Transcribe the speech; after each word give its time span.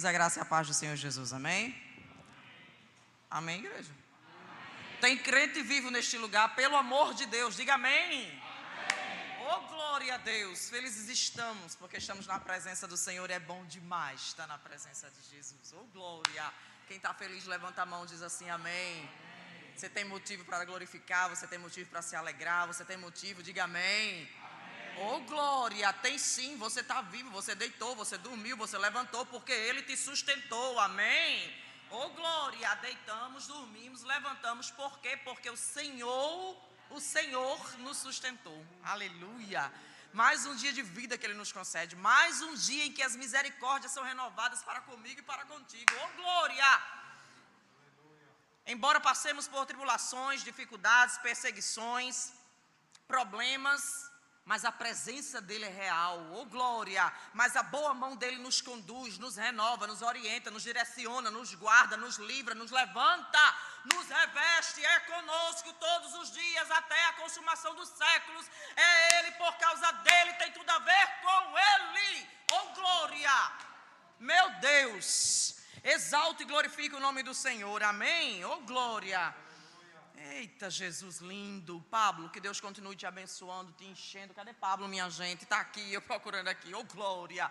Queridos, 0.00 0.04
a 0.04 0.12
graça 0.12 0.40
e 0.40 0.42
a 0.42 0.46
paz 0.46 0.66
do 0.66 0.72
Senhor 0.72 0.96
Jesus, 0.96 1.30
amém? 1.32 1.76
Amém, 3.30 3.58
igreja? 3.58 3.92
Tem 4.98 5.14
crente 5.18 5.60
vivo 5.62 5.90
neste 5.90 6.16
lugar, 6.16 6.54
pelo 6.54 6.74
amor 6.76 7.12
de 7.12 7.26
Deus, 7.26 7.54
diga 7.54 7.74
amém. 7.74 8.42
Oh, 9.46 9.60
glória 9.68 10.14
a 10.14 10.16
Deus, 10.16 10.70
felizes 10.70 11.08
estamos, 11.08 11.74
porque 11.74 11.98
estamos 11.98 12.26
na 12.26 12.38
presença 12.40 12.86
do 12.88 12.96
Senhor, 12.96 13.28
é 13.30 13.38
bom 13.38 13.62
demais 13.66 14.20
estar 14.22 14.46
na 14.46 14.56
presença 14.56 15.10
de 15.10 15.36
Jesus. 15.36 15.74
Oh, 15.74 15.84
glória. 15.92 16.50
Quem 16.88 16.96
está 16.96 17.12
feliz, 17.12 17.44
levanta 17.44 17.82
a 17.82 17.86
mão 17.86 18.04
e 18.04 18.08
diz 18.08 18.22
assim, 18.22 18.48
amém. 18.48 19.06
Você 19.76 19.88
tem 19.88 20.04
motivo 20.04 20.44
para 20.46 20.64
glorificar, 20.64 21.28
você 21.28 21.46
tem 21.46 21.58
motivo 21.58 21.90
para 21.90 22.00
se 22.00 22.16
alegrar, 22.16 22.66
você 22.66 22.86
tem 22.86 22.96
motivo, 22.96 23.42
diga 23.42 23.64
amém. 23.64 24.26
Oh 25.02 25.20
glória, 25.20 25.90
tem 25.94 26.18
sim, 26.18 26.58
você 26.58 26.80
está 26.80 27.00
vivo, 27.00 27.30
você 27.30 27.54
deitou, 27.54 27.96
você 27.96 28.18
dormiu, 28.18 28.54
você 28.54 28.76
levantou, 28.76 29.24
porque 29.24 29.50
Ele 29.50 29.82
te 29.82 29.96
sustentou, 29.96 30.78
amém? 30.78 31.54
Oh 31.90 32.10
glória, 32.10 32.74
deitamos, 32.82 33.46
dormimos, 33.46 34.02
levantamos, 34.02 34.70
por 34.70 34.98
quê? 34.98 35.16
Porque 35.24 35.48
o 35.48 35.56
Senhor, 35.56 36.54
o 36.90 37.00
Senhor 37.00 37.78
nos 37.78 37.96
sustentou, 37.96 38.62
aleluia. 38.82 39.72
Mais 40.12 40.44
um 40.44 40.54
dia 40.54 40.70
de 40.70 40.82
vida 40.82 41.16
que 41.16 41.24
Ele 41.24 41.40
nos 41.42 41.50
concede, 41.50 41.96
mais 41.96 42.42
um 42.42 42.54
dia 42.54 42.84
em 42.84 42.92
que 42.92 43.02
as 43.02 43.16
misericórdias 43.16 43.92
são 43.92 44.04
renovadas 44.04 44.62
para 44.62 44.82
comigo 44.82 45.20
e 45.20 45.28
para 45.30 45.46
contigo, 45.46 45.94
oh 46.04 46.16
glória. 46.20 46.82
Embora 48.66 49.00
passemos 49.00 49.48
por 49.48 49.64
tribulações, 49.64 50.44
dificuldades, 50.44 51.16
perseguições, 51.16 52.34
problemas, 53.08 54.09
mas 54.44 54.64
a 54.64 54.72
presença 54.72 55.40
dele 55.40 55.66
é 55.66 55.68
real, 55.68 56.18
oh 56.32 56.44
glória, 56.46 57.12
mas 57.32 57.54
a 57.56 57.62
boa 57.62 57.94
mão 57.94 58.16
dele 58.16 58.38
nos 58.38 58.60
conduz, 58.60 59.18
nos 59.18 59.36
renova, 59.36 59.86
nos 59.86 60.02
orienta, 60.02 60.50
nos 60.50 60.62
direciona, 60.62 61.30
nos 61.30 61.54
guarda, 61.54 61.96
nos 61.96 62.16
livra, 62.16 62.54
nos 62.54 62.70
levanta, 62.70 63.56
nos 63.84 64.08
reveste, 64.08 64.84
é 64.84 65.00
conosco 65.00 65.72
todos 65.74 66.14
os 66.14 66.32
dias 66.32 66.70
até 66.70 67.06
a 67.06 67.12
consumação 67.14 67.74
dos 67.74 67.88
séculos, 67.90 68.46
é 68.74 69.18
ele, 69.20 69.32
por 69.32 69.56
causa 69.58 69.92
dele, 69.92 70.32
tem 70.34 70.52
tudo 70.52 70.70
a 70.70 70.78
ver 70.78 71.08
com 71.22 71.58
ele, 71.58 72.28
oh 72.52 72.74
glória, 72.74 73.52
meu 74.18 74.50
Deus, 74.60 75.56
exalta 75.84 76.42
e 76.42 76.46
glorifica 76.46 76.96
o 76.96 77.00
nome 77.00 77.22
do 77.22 77.34
Senhor, 77.34 77.82
amém, 77.82 78.44
oh 78.44 78.60
glória. 78.62 79.34
Eita, 80.28 80.68
Jesus 80.68 81.20
lindo. 81.20 81.80
Pablo, 81.90 82.28
que 82.28 82.40
Deus 82.40 82.60
continue 82.60 82.94
te 82.94 83.06
abençoando, 83.06 83.72
te 83.72 83.86
enchendo. 83.86 84.34
Cadê 84.34 84.52
Pablo, 84.52 84.86
minha 84.86 85.08
gente? 85.08 85.44
Está 85.44 85.60
aqui, 85.60 85.94
eu 85.94 86.02
procurando 86.02 86.48
aqui. 86.48 86.74
Oh, 86.74 86.84
glória. 86.84 87.50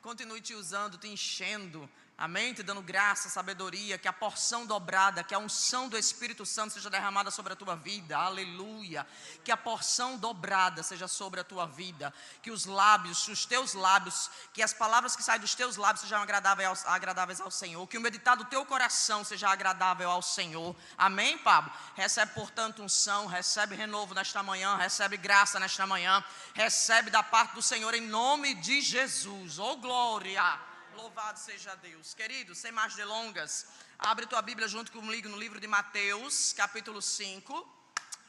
Continue 0.00 0.40
te 0.40 0.54
usando, 0.54 0.96
te 0.96 1.08
enchendo. 1.08 1.90
Amém? 2.16 2.54
Te 2.54 2.62
dando 2.62 2.80
graça, 2.80 3.28
sabedoria, 3.28 3.98
que 3.98 4.06
a 4.06 4.12
porção 4.12 4.64
dobrada, 4.64 5.24
que 5.24 5.34
a 5.34 5.38
unção 5.38 5.88
do 5.88 5.98
Espírito 5.98 6.46
Santo 6.46 6.72
seja 6.72 6.88
derramada 6.88 7.28
sobre 7.28 7.54
a 7.54 7.56
tua 7.56 7.74
vida. 7.74 8.16
Aleluia. 8.16 9.04
Que 9.42 9.50
a 9.50 9.56
porção 9.56 10.16
dobrada 10.16 10.80
seja 10.84 11.08
sobre 11.08 11.40
a 11.40 11.44
tua 11.44 11.66
vida. 11.66 12.14
Que 12.40 12.52
os 12.52 12.66
lábios, 12.66 13.26
os 13.26 13.44
teus 13.44 13.74
lábios, 13.74 14.30
que 14.52 14.62
as 14.62 14.72
palavras 14.72 15.16
que 15.16 15.24
saem 15.24 15.40
dos 15.40 15.56
teus 15.56 15.76
lábios 15.76 16.02
sejam 16.02 16.22
agradáveis 16.22 16.84
ao, 16.86 16.92
agradáveis 16.92 17.40
ao 17.40 17.50
Senhor. 17.50 17.84
Que 17.88 17.98
o 17.98 18.00
meditar 18.00 18.36
do 18.36 18.44
teu 18.44 18.64
coração 18.64 19.24
seja 19.24 19.48
agradável 19.48 20.08
ao 20.08 20.22
Senhor. 20.22 20.76
Amém, 20.96 21.36
Pablo? 21.38 21.72
Recebe, 21.96 22.32
portanto, 22.32 22.80
unção, 22.80 23.26
recebe 23.26 23.74
renovo 23.74 24.14
nesta 24.14 24.40
manhã, 24.40 24.76
recebe 24.76 25.16
graça 25.16 25.58
nesta 25.58 25.84
manhã, 25.84 26.24
recebe 26.54 27.10
da 27.10 27.24
parte 27.24 27.56
do 27.56 27.62
Senhor 27.62 27.92
em 27.92 28.02
nome 28.02 28.54
de 28.54 28.80
Jesus. 28.80 29.58
Oh, 29.58 29.76
glória. 29.78 30.73
Louvado 30.94 31.38
seja 31.38 31.74
Deus. 31.76 32.14
Querido, 32.14 32.54
sem 32.54 32.70
mais 32.70 32.94
delongas, 32.94 33.66
abre 33.98 34.26
tua 34.26 34.40
Bíblia 34.40 34.68
junto 34.68 34.92
comigo 34.92 35.28
no 35.28 35.36
livro 35.36 35.58
de 35.58 35.66
Mateus, 35.66 36.52
capítulo 36.52 37.02
5. 37.02 37.52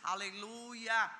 Aleluia. 0.04 1.12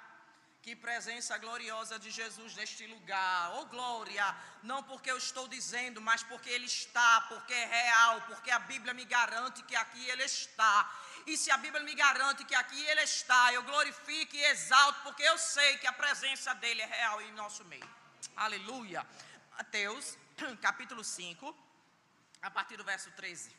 Que 0.64 0.76
presença 0.76 1.38
gloriosa 1.38 2.00
de 2.00 2.10
Jesus 2.10 2.56
neste 2.56 2.88
lugar. 2.88 3.54
Oh 3.58 3.66
glória! 3.66 4.36
Não 4.64 4.82
porque 4.82 5.12
eu 5.12 5.18
estou 5.18 5.48
dizendo, 5.48 6.02
mas 6.02 6.24
porque 6.24 6.50
Ele 6.50 6.66
está, 6.66 7.22
porque 7.30 7.54
é 7.54 7.66
real, 7.66 8.22
porque 8.22 8.50
a 8.50 8.58
Bíblia 8.58 8.96
me 8.96 9.06
garante 9.06 9.62
que 9.62 9.76
aqui 9.76 10.04
Ele 10.10 10.24
está. 10.24 10.92
E 11.28 11.38
se 11.38 11.52
a 11.52 11.58
Bíblia 11.58 11.84
me 11.84 11.94
garante 11.94 12.44
que 12.44 12.56
aqui 12.56 12.84
Ele 12.88 13.02
está, 13.02 13.54
eu 13.54 13.62
glorifico 13.62 14.36
e 14.36 14.44
exalto, 14.46 15.00
porque 15.04 15.22
eu 15.22 15.38
sei 15.38 15.78
que 15.78 15.86
a 15.86 15.94
presença 15.94 16.56
dEle 16.56 16.82
é 16.82 16.88
real 16.88 17.22
em 17.22 17.32
nosso 17.34 17.64
meio. 17.66 17.88
Aleluia. 18.36 19.06
Mateus 19.52 20.18
capítulo 20.62 21.04
5, 21.04 21.56
a 22.42 22.52
partir 22.52 22.78
do 22.78 22.84
verso 22.84 23.10
13. 23.12 23.56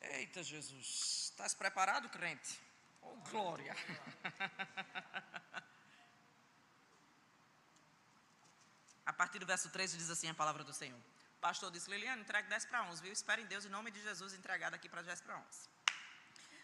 Eita 0.00 0.42
Jesus, 0.42 1.30
estás 1.30 1.54
preparado, 1.54 2.08
crente? 2.08 2.60
Oh, 3.02 3.16
glória! 3.30 3.74
a 9.04 9.12
partir 9.12 9.38
do 9.40 9.46
verso 9.46 9.68
13 9.70 9.98
diz 9.98 10.08
assim 10.10 10.28
a 10.28 10.34
palavra 10.34 10.62
do 10.62 10.72
Senhor. 10.72 10.98
O 10.98 11.40
pastor 11.40 11.70
disse, 11.70 11.90
Liliane, 11.90 12.22
entregue 12.22 12.48
10 12.48 12.64
para 12.66 12.84
11, 12.84 13.02
viu? 13.02 13.12
Espere 13.12 13.42
em 13.42 13.46
Deus, 13.46 13.64
em 13.64 13.68
nome 13.68 13.90
de 13.90 14.00
Jesus, 14.02 14.34
entregar 14.34 14.70
daqui 14.70 14.88
para 14.88 15.02
10 15.02 15.20
para 15.20 15.36
11. 15.38 15.68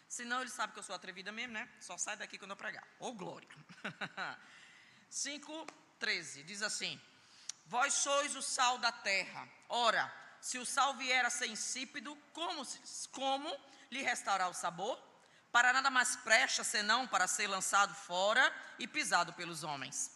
Senão 0.07 0.41
ele 0.41 0.49
sabe 0.49 0.71
que 0.73 0.79
eu 0.79 0.83
sou 0.83 0.95
atrevida 0.95 1.31
mesmo, 1.31 1.53
né? 1.53 1.69
Só 1.79 1.97
sai 1.97 2.15
daqui 2.15 2.37
quando 2.37 2.51
eu 2.51 2.57
pregar. 2.57 2.87
Oh, 2.99 3.13
glória! 3.13 3.49
5, 5.09 5.67
13, 5.99 6.43
diz 6.43 6.61
assim: 6.61 7.01
Vós 7.65 7.93
sois 7.93 8.35
o 8.35 8.41
sal 8.41 8.77
da 8.77 8.91
terra. 8.91 9.47
Ora, 9.67 10.11
se 10.39 10.59
o 10.59 10.65
sal 10.65 10.93
vier 10.95 11.25
a 11.25 11.29
ser 11.29 11.47
insípido, 11.47 12.15
como, 12.31 12.65
como 13.11 13.51
lhe 13.89 14.01
restaurar 14.01 14.49
o 14.49 14.53
sabor? 14.53 14.99
Para 15.51 15.73
nada 15.73 15.89
mais 15.89 16.15
presta 16.17 16.63
senão 16.63 17.07
para 17.07 17.27
ser 17.27 17.47
lançado 17.47 17.95
fora 17.95 18.53
e 18.77 18.87
pisado 18.87 19.33
pelos 19.33 19.63
homens. 19.63 20.11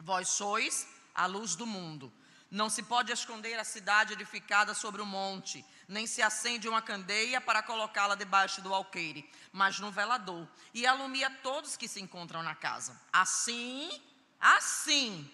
Vós 0.00 0.28
sois 0.30 0.88
a 1.14 1.26
luz 1.26 1.54
do 1.54 1.66
mundo. 1.66 2.12
Não 2.50 2.68
se 2.68 2.82
pode 2.82 3.12
esconder 3.12 3.58
a 3.58 3.64
cidade 3.64 4.12
edificada 4.12 4.74
sobre 4.74 5.00
o 5.00 5.06
monte, 5.06 5.64
nem 5.88 6.06
se 6.06 6.20
acende 6.20 6.68
uma 6.68 6.82
candeia 6.82 7.40
para 7.40 7.62
colocá-la 7.62 8.14
debaixo 8.14 8.60
do 8.60 8.74
alqueire, 8.74 9.30
mas 9.52 9.78
no 9.78 9.90
velador, 9.90 10.46
e 10.74 10.86
alumia 10.86 11.30
todos 11.42 11.76
que 11.76 11.88
se 11.88 12.00
encontram 12.00 12.42
na 12.42 12.54
casa. 12.54 13.00
Assim, 13.10 13.90
assim, 14.38 15.30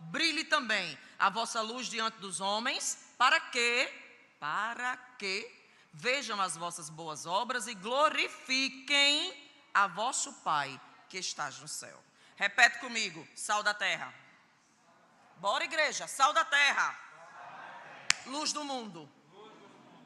brilhe 0.00 0.44
também 0.44 0.98
a 1.18 1.28
vossa 1.28 1.60
luz 1.60 1.86
diante 1.86 2.18
dos 2.18 2.40
homens, 2.40 2.98
para 3.18 3.38
que, 3.38 3.92
para 4.38 4.96
que 5.18 5.50
vejam 5.92 6.40
as 6.40 6.56
vossas 6.56 6.88
boas 6.88 7.26
obras 7.26 7.66
e 7.66 7.74
glorifiquem 7.74 9.50
a 9.74 9.86
vosso 9.86 10.32
Pai 10.42 10.80
que 11.08 11.18
estás 11.18 11.58
no 11.58 11.68
céu. 11.68 12.02
Repete 12.36 12.78
comigo, 12.78 13.26
sal 13.34 13.62
da 13.62 13.74
terra. 13.74 14.12
Bora, 15.36 15.64
igreja, 15.64 16.06
sal 16.06 16.32
da 16.32 16.44
terra. 16.44 16.98
Luz 18.26 18.52
do 18.52 18.64
mundo. 18.64 19.10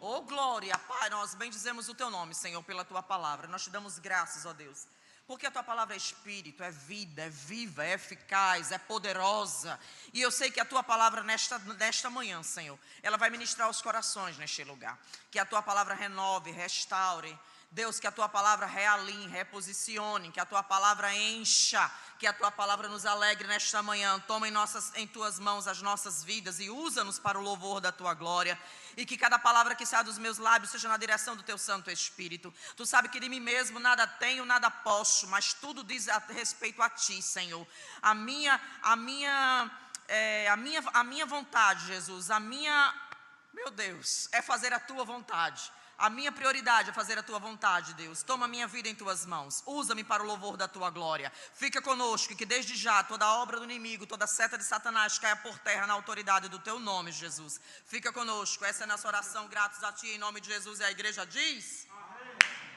Oh 0.00 0.20
glória, 0.22 0.76
Pai, 0.76 1.08
nós 1.10 1.34
bendizemos 1.34 1.88
o 1.88 1.94
teu 1.94 2.10
nome, 2.10 2.34
Senhor, 2.34 2.62
pela 2.62 2.84
tua 2.84 3.02
palavra. 3.02 3.48
Nós 3.48 3.64
te 3.64 3.70
damos 3.70 3.98
graças, 3.98 4.44
ó 4.44 4.52
Deus 4.52 4.86
porque 5.26 5.46
a 5.46 5.50
tua 5.50 5.62
palavra 5.62 5.94
é 5.94 5.96
espírito, 5.96 6.62
é 6.62 6.70
vida, 6.70 7.22
é 7.22 7.30
viva, 7.30 7.84
é 7.84 7.94
eficaz, 7.94 8.72
é 8.72 8.78
poderosa. 8.78 9.80
E 10.12 10.20
eu 10.20 10.30
sei 10.30 10.50
que 10.50 10.60
a 10.60 10.64
tua 10.64 10.82
palavra 10.82 11.22
nesta, 11.22 11.58
nesta 11.58 12.10
manhã, 12.10 12.42
Senhor, 12.42 12.78
ela 13.02 13.16
vai 13.16 13.30
ministrar 13.30 13.70
os 13.70 13.80
corações 13.80 14.36
neste 14.36 14.62
lugar. 14.64 14.98
Que 15.30 15.38
a 15.38 15.46
tua 15.46 15.62
palavra 15.62 15.94
renove, 15.94 16.50
restaure, 16.50 17.38
Deus, 17.74 17.98
que 17.98 18.06
a 18.06 18.12
tua 18.12 18.28
palavra 18.28 18.66
realinhe, 18.66 19.26
reposicione, 19.26 20.30
que 20.30 20.38
a 20.38 20.46
tua 20.46 20.62
palavra 20.62 21.12
encha, 21.12 21.90
que 22.20 22.24
a 22.24 22.32
tua 22.32 22.52
palavra 22.52 22.88
nos 22.88 23.04
alegre 23.04 23.48
nesta 23.48 23.82
manhã. 23.82 24.16
Toma 24.28 24.46
em, 24.46 24.52
nossas, 24.52 24.92
em 24.94 25.08
tuas 25.08 25.40
mãos 25.40 25.66
as 25.66 25.82
nossas 25.82 26.22
vidas 26.22 26.60
e 26.60 26.70
usa-nos 26.70 27.18
para 27.18 27.36
o 27.36 27.42
louvor 27.42 27.80
da 27.80 27.90
tua 27.90 28.14
glória. 28.14 28.56
E 28.96 29.04
que 29.04 29.18
cada 29.18 29.40
palavra 29.40 29.74
que 29.74 29.84
sai 29.84 30.04
dos 30.04 30.18
meus 30.18 30.38
lábios 30.38 30.70
seja 30.70 30.88
na 30.88 30.96
direção 30.96 31.34
do 31.34 31.42
teu 31.42 31.58
Santo 31.58 31.90
Espírito. 31.90 32.54
Tu 32.76 32.86
sabe 32.86 33.08
que 33.08 33.18
de 33.18 33.28
mim 33.28 33.40
mesmo 33.40 33.80
nada 33.80 34.06
tenho, 34.06 34.44
nada 34.44 34.70
posso, 34.70 35.26
mas 35.26 35.52
tudo 35.52 35.82
diz 35.82 36.08
a 36.08 36.18
respeito 36.28 36.80
a 36.80 36.88
ti, 36.88 37.20
Senhor. 37.20 37.66
A 38.00 38.14
minha, 38.14 38.60
a 38.82 38.94
minha, 38.94 39.68
é, 40.06 40.48
a 40.48 40.56
minha, 40.56 40.80
a 40.92 41.02
minha 41.02 41.26
vontade, 41.26 41.88
Jesus, 41.88 42.30
a 42.30 42.38
minha, 42.38 42.94
meu 43.52 43.72
Deus, 43.72 44.28
é 44.30 44.40
fazer 44.40 44.72
a 44.72 44.78
tua 44.78 45.04
vontade. 45.04 45.72
A 45.96 46.10
minha 46.10 46.32
prioridade 46.32 46.90
é 46.90 46.92
fazer 46.92 47.16
a 47.18 47.22
tua 47.22 47.38
vontade, 47.38 47.94
Deus. 47.94 48.22
Toma 48.22 48.48
minha 48.48 48.66
vida 48.66 48.88
em 48.88 48.94
tuas 48.94 49.24
mãos. 49.24 49.62
Usa-me 49.64 50.02
para 50.02 50.22
o 50.22 50.26
louvor 50.26 50.56
da 50.56 50.66
tua 50.66 50.90
glória. 50.90 51.32
Fica 51.54 51.80
conosco 51.80 52.34
que 52.34 52.44
desde 52.44 52.74
já 52.76 53.02
toda 53.04 53.34
obra 53.36 53.58
do 53.58 53.64
inimigo, 53.64 54.06
toda 54.06 54.26
seta 54.26 54.58
de 54.58 54.64
Satanás 54.64 55.18
caia 55.18 55.36
por 55.36 55.58
terra 55.60 55.86
na 55.86 55.94
autoridade 55.94 56.48
do 56.48 56.58
teu 56.58 56.78
nome, 56.78 57.12
Jesus. 57.12 57.60
Fica 57.86 58.12
conosco. 58.12 58.64
Essa 58.64 58.82
é 58.82 58.84
a 58.84 58.88
nossa 58.88 59.06
oração, 59.06 59.46
gratos 59.46 59.82
a 59.84 59.92
ti 59.92 60.08
em 60.08 60.18
nome 60.18 60.40
de 60.40 60.48
Jesus. 60.48 60.80
E 60.80 60.84
a 60.84 60.90
igreja 60.90 61.24
diz: 61.24 61.86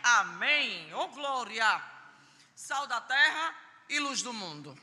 Amém. 0.03 0.83
Amém. 0.83 0.93
Oh 0.93 1.07
glória. 1.07 1.81
Sal 2.55 2.85
da 2.85 3.01
terra 3.01 3.55
e 3.89 3.99
luz 3.99 4.21
do 4.21 4.31
mundo. 4.31 4.77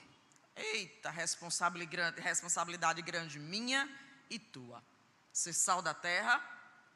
Eita, 0.57 1.11
responsabilidade 1.11 3.03
grande 3.03 3.39
minha 3.39 3.89
e 4.31 4.39
tua. 4.39 4.83
ser 5.33 5.53
sal 5.53 5.83
da 5.83 5.93
terra 5.93 6.41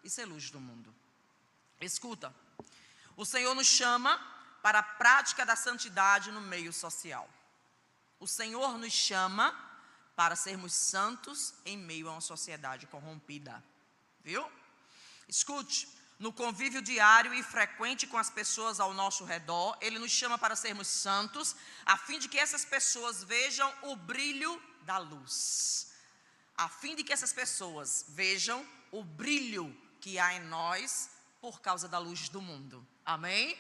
e 0.03 0.11
ser 0.11 0.25
luz 0.25 0.51
do 0.51 0.61
mundo. 0.61 0.95
Escuta, 1.81 2.35
o 3.17 3.25
Senhor 3.25 3.55
nos 3.55 3.67
chama 3.67 4.19
para 4.63 4.81
a 4.81 4.83
prática 4.83 5.47
da 5.47 5.57
santidade 5.57 6.31
no 6.31 6.41
meio 6.41 6.73
social. 6.73 7.29
O 8.19 8.27
Senhor 8.27 8.77
nos 8.79 8.93
chama 8.93 9.55
para 10.17 10.35
sermos 10.35 10.73
santos 10.73 11.55
em 11.65 11.77
meio 11.77 12.09
a 12.09 12.13
uma 12.13 12.21
sociedade 12.21 12.87
corrompida. 12.87 13.63
Viu? 14.25 14.45
Escute, 15.29 15.89
no 16.19 16.33
convívio 16.33 16.83
diário 16.83 17.33
e 17.33 17.43
frequente 17.43 18.07
com 18.07 18.19
as 18.19 18.29
pessoas 18.29 18.81
ao 18.81 18.93
nosso 18.93 19.25
redor, 19.25 19.77
Ele 19.81 20.01
nos 20.01 20.11
chama 20.11 20.37
para 20.37 20.57
sermos 20.57 20.89
santos, 20.89 21.55
a 21.87 21.97
fim 21.97 22.19
de 22.19 22.29
que 22.29 22.39
essas 22.39 22.65
pessoas 22.65 23.23
vejam 23.23 23.73
o 23.83 23.95
brilho 23.95 24.61
da 24.83 24.99
luz. 24.99 25.93
A 26.57 26.69
fim 26.69 26.97
de 26.97 27.05
que 27.05 27.13
essas 27.13 27.33
pessoas 27.33 28.05
vejam 28.09 28.67
o 28.91 29.05
brilho 29.05 29.73
que 30.01 30.19
há 30.19 30.35
em 30.35 30.41
nós 30.41 31.11
por 31.41 31.61
causa 31.61 31.89
da 31.89 31.99
luz 31.99 32.29
do 32.29 32.41
mundo. 32.41 32.87
Amém? 33.05 33.57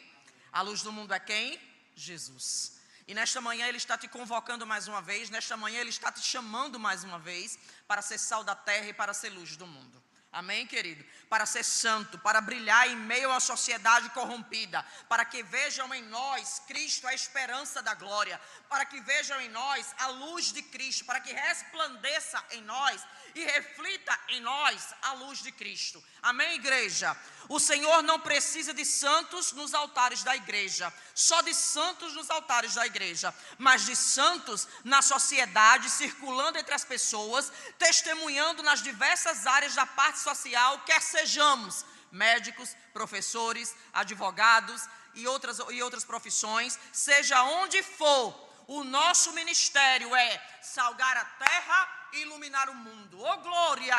A 0.52 0.62
luz 0.62 0.82
do 0.82 0.92
mundo 0.92 1.12
é 1.14 1.20
quem? 1.20 1.60
Jesus. 1.94 2.78
E 3.06 3.14
nesta 3.14 3.40
manhã 3.40 3.66
Ele 3.66 3.78
está 3.78 3.96
te 3.96 4.06
convocando 4.08 4.66
mais 4.66 4.86
uma 4.86 5.00
vez, 5.00 5.30
nesta 5.30 5.56
manhã 5.56 5.80
Ele 5.80 5.90
está 5.90 6.12
te 6.12 6.20
chamando 6.20 6.78
mais 6.78 7.04
uma 7.04 7.18
vez 7.18 7.58
para 7.86 8.02
ser 8.02 8.18
sal 8.18 8.44
da 8.44 8.54
terra 8.54 8.88
e 8.88 8.92
para 8.92 9.14
ser 9.14 9.30
luz 9.30 9.56
do 9.56 9.66
mundo. 9.66 10.02
Amém, 10.38 10.68
querido? 10.68 11.04
Para 11.28 11.44
ser 11.44 11.64
santo, 11.64 12.16
para 12.20 12.40
brilhar 12.40 12.86
em 12.88 12.94
meio 12.94 13.32
à 13.32 13.40
sociedade 13.40 14.08
corrompida, 14.10 14.86
para 15.08 15.24
que 15.24 15.42
vejam 15.42 15.92
em 15.92 16.02
nós 16.02 16.62
Cristo 16.68 17.08
a 17.08 17.12
esperança 17.12 17.82
da 17.82 17.92
glória, 17.94 18.40
para 18.68 18.84
que 18.84 19.00
vejam 19.00 19.40
em 19.40 19.48
nós 19.48 19.92
a 19.98 20.06
luz 20.06 20.52
de 20.52 20.62
Cristo, 20.62 21.04
para 21.04 21.18
que 21.18 21.32
resplandeça 21.32 22.40
em 22.52 22.62
nós 22.62 23.04
e 23.34 23.44
reflita 23.44 24.16
em 24.28 24.40
nós 24.40 24.94
a 25.02 25.12
luz 25.14 25.42
de 25.42 25.50
Cristo. 25.50 26.02
Amém, 26.22 26.54
igreja? 26.54 27.16
O 27.48 27.58
Senhor 27.58 28.02
não 28.02 28.20
precisa 28.20 28.74
de 28.74 28.84
santos 28.84 29.52
nos 29.52 29.72
altares 29.72 30.22
da 30.22 30.36
igreja, 30.36 30.92
só 31.14 31.40
de 31.40 31.54
santos 31.54 32.14
nos 32.14 32.30
altares 32.30 32.74
da 32.74 32.86
igreja, 32.86 33.34
mas 33.56 33.86
de 33.86 33.96
santos 33.96 34.68
na 34.84 35.00
sociedade, 35.00 35.88
circulando 35.88 36.58
entre 36.58 36.74
as 36.74 36.84
pessoas, 36.84 37.50
testemunhando 37.78 38.62
nas 38.62 38.82
diversas 38.82 39.46
áreas 39.46 39.74
da 39.74 39.86
parte 39.86 40.18
social, 40.28 40.80
quer 40.88 41.02
sejamos 41.02 41.84
médicos, 42.10 42.76
professores, 42.92 43.74
advogados 43.92 44.80
e 45.14 45.26
outras, 45.26 45.58
e 45.70 45.82
outras 45.82 46.04
profissões, 46.04 46.78
seja 46.92 47.42
onde 47.42 47.82
for, 47.82 48.26
o 48.66 48.84
nosso 48.84 49.32
ministério 49.32 50.14
é 50.14 50.30
salgar 50.62 51.16
a 51.16 51.24
terra 51.24 52.08
e 52.12 52.22
iluminar 52.22 52.68
o 52.68 52.74
mundo. 52.74 53.20
Ô 53.20 53.32
oh, 53.32 53.36
glória! 53.38 53.98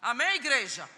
Amém, 0.00 0.36
igreja? 0.36 0.88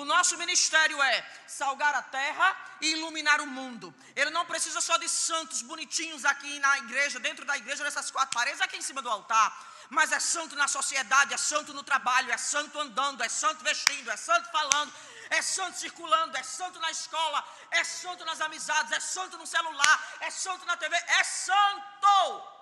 O 0.00 0.04
nosso 0.04 0.36
ministério 0.36 1.02
é 1.02 1.26
salgar 1.46 1.94
a 1.94 2.02
terra 2.02 2.48
e 2.82 2.88
iluminar 2.96 3.40
o 3.40 3.46
mundo. 3.46 3.94
Ele 4.14 4.28
não 4.28 4.44
precisa 4.44 4.78
só 4.78 4.98
de 4.98 5.08
santos 5.08 5.62
bonitinhos 5.62 6.22
aqui 6.26 6.58
na 6.58 6.76
igreja, 6.80 7.18
dentro 7.18 7.46
da 7.46 7.56
igreja, 7.56 7.82
nessas 7.82 8.10
quatro 8.10 8.36
paredes, 8.38 8.60
aqui 8.60 8.76
em 8.76 8.82
cima 8.82 9.00
do 9.00 9.08
altar. 9.08 9.48
Mas 9.88 10.12
é 10.12 10.20
santo 10.20 10.54
na 10.54 10.68
sociedade, 10.68 11.32
é 11.32 11.38
santo 11.38 11.72
no 11.72 11.82
trabalho, 11.82 12.30
é 12.30 12.36
santo 12.36 12.78
andando, 12.78 13.22
é 13.22 13.28
santo 13.30 13.64
vestindo, 13.64 14.10
é 14.10 14.18
santo 14.18 14.50
falando, 14.50 14.92
é 15.30 15.40
santo 15.40 15.78
circulando, 15.78 16.36
é 16.36 16.42
santo 16.42 16.78
na 16.78 16.90
escola, 16.90 17.42
é 17.70 17.82
santo 17.82 18.22
nas 18.26 18.42
amizades, 18.42 18.92
é 18.92 19.00
santo 19.00 19.38
no 19.38 19.46
celular, 19.46 19.96
é 20.20 20.30
santo 20.30 20.66
na 20.66 20.76
TV, 20.76 20.94
é 20.94 21.24
santo 21.24 22.55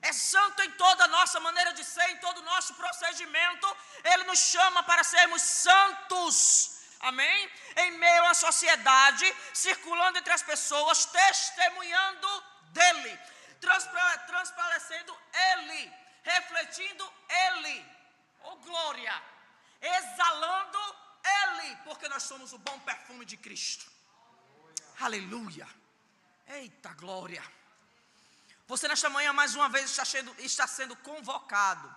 é 0.00 0.12
santo 0.12 0.62
em 0.62 0.70
toda 0.72 1.04
a 1.04 1.08
nossa 1.08 1.40
maneira 1.40 1.72
de 1.72 1.84
ser, 1.84 2.08
em 2.10 2.18
todo 2.18 2.38
o 2.38 2.44
nosso 2.44 2.74
procedimento. 2.74 3.76
Ele 4.04 4.24
nos 4.24 4.38
chama 4.38 4.82
para 4.82 5.02
sermos 5.02 5.42
santos. 5.42 6.78
Amém? 7.00 7.50
Em 7.76 7.92
meio 7.92 8.24
à 8.26 8.34
sociedade, 8.34 9.26
circulando 9.52 10.18
entre 10.18 10.32
as 10.32 10.42
pessoas, 10.42 11.04
testemunhando 11.06 12.44
dele, 12.70 13.20
transparecendo 14.26 15.16
ele, 15.52 15.92
refletindo 16.22 17.12
ele. 17.46 17.86
Oh 18.44 18.56
glória! 18.56 19.22
Exalando 19.80 20.78
ele, 21.42 21.76
porque 21.84 22.08
nós 22.08 22.24
somos 22.24 22.52
o 22.52 22.58
bom 22.58 22.78
perfume 22.80 23.24
de 23.24 23.36
Cristo. 23.36 23.86
Aleluia! 25.00 25.68
Eita 26.48 26.92
glória! 26.94 27.57
Você 28.68 28.86
nesta 28.86 29.08
manhã 29.08 29.32
mais 29.32 29.54
uma 29.54 29.68
vez 29.70 29.90
está 29.90 30.04
sendo, 30.04 30.34
está 30.38 30.66
sendo 30.66 30.94
convocado. 30.96 31.88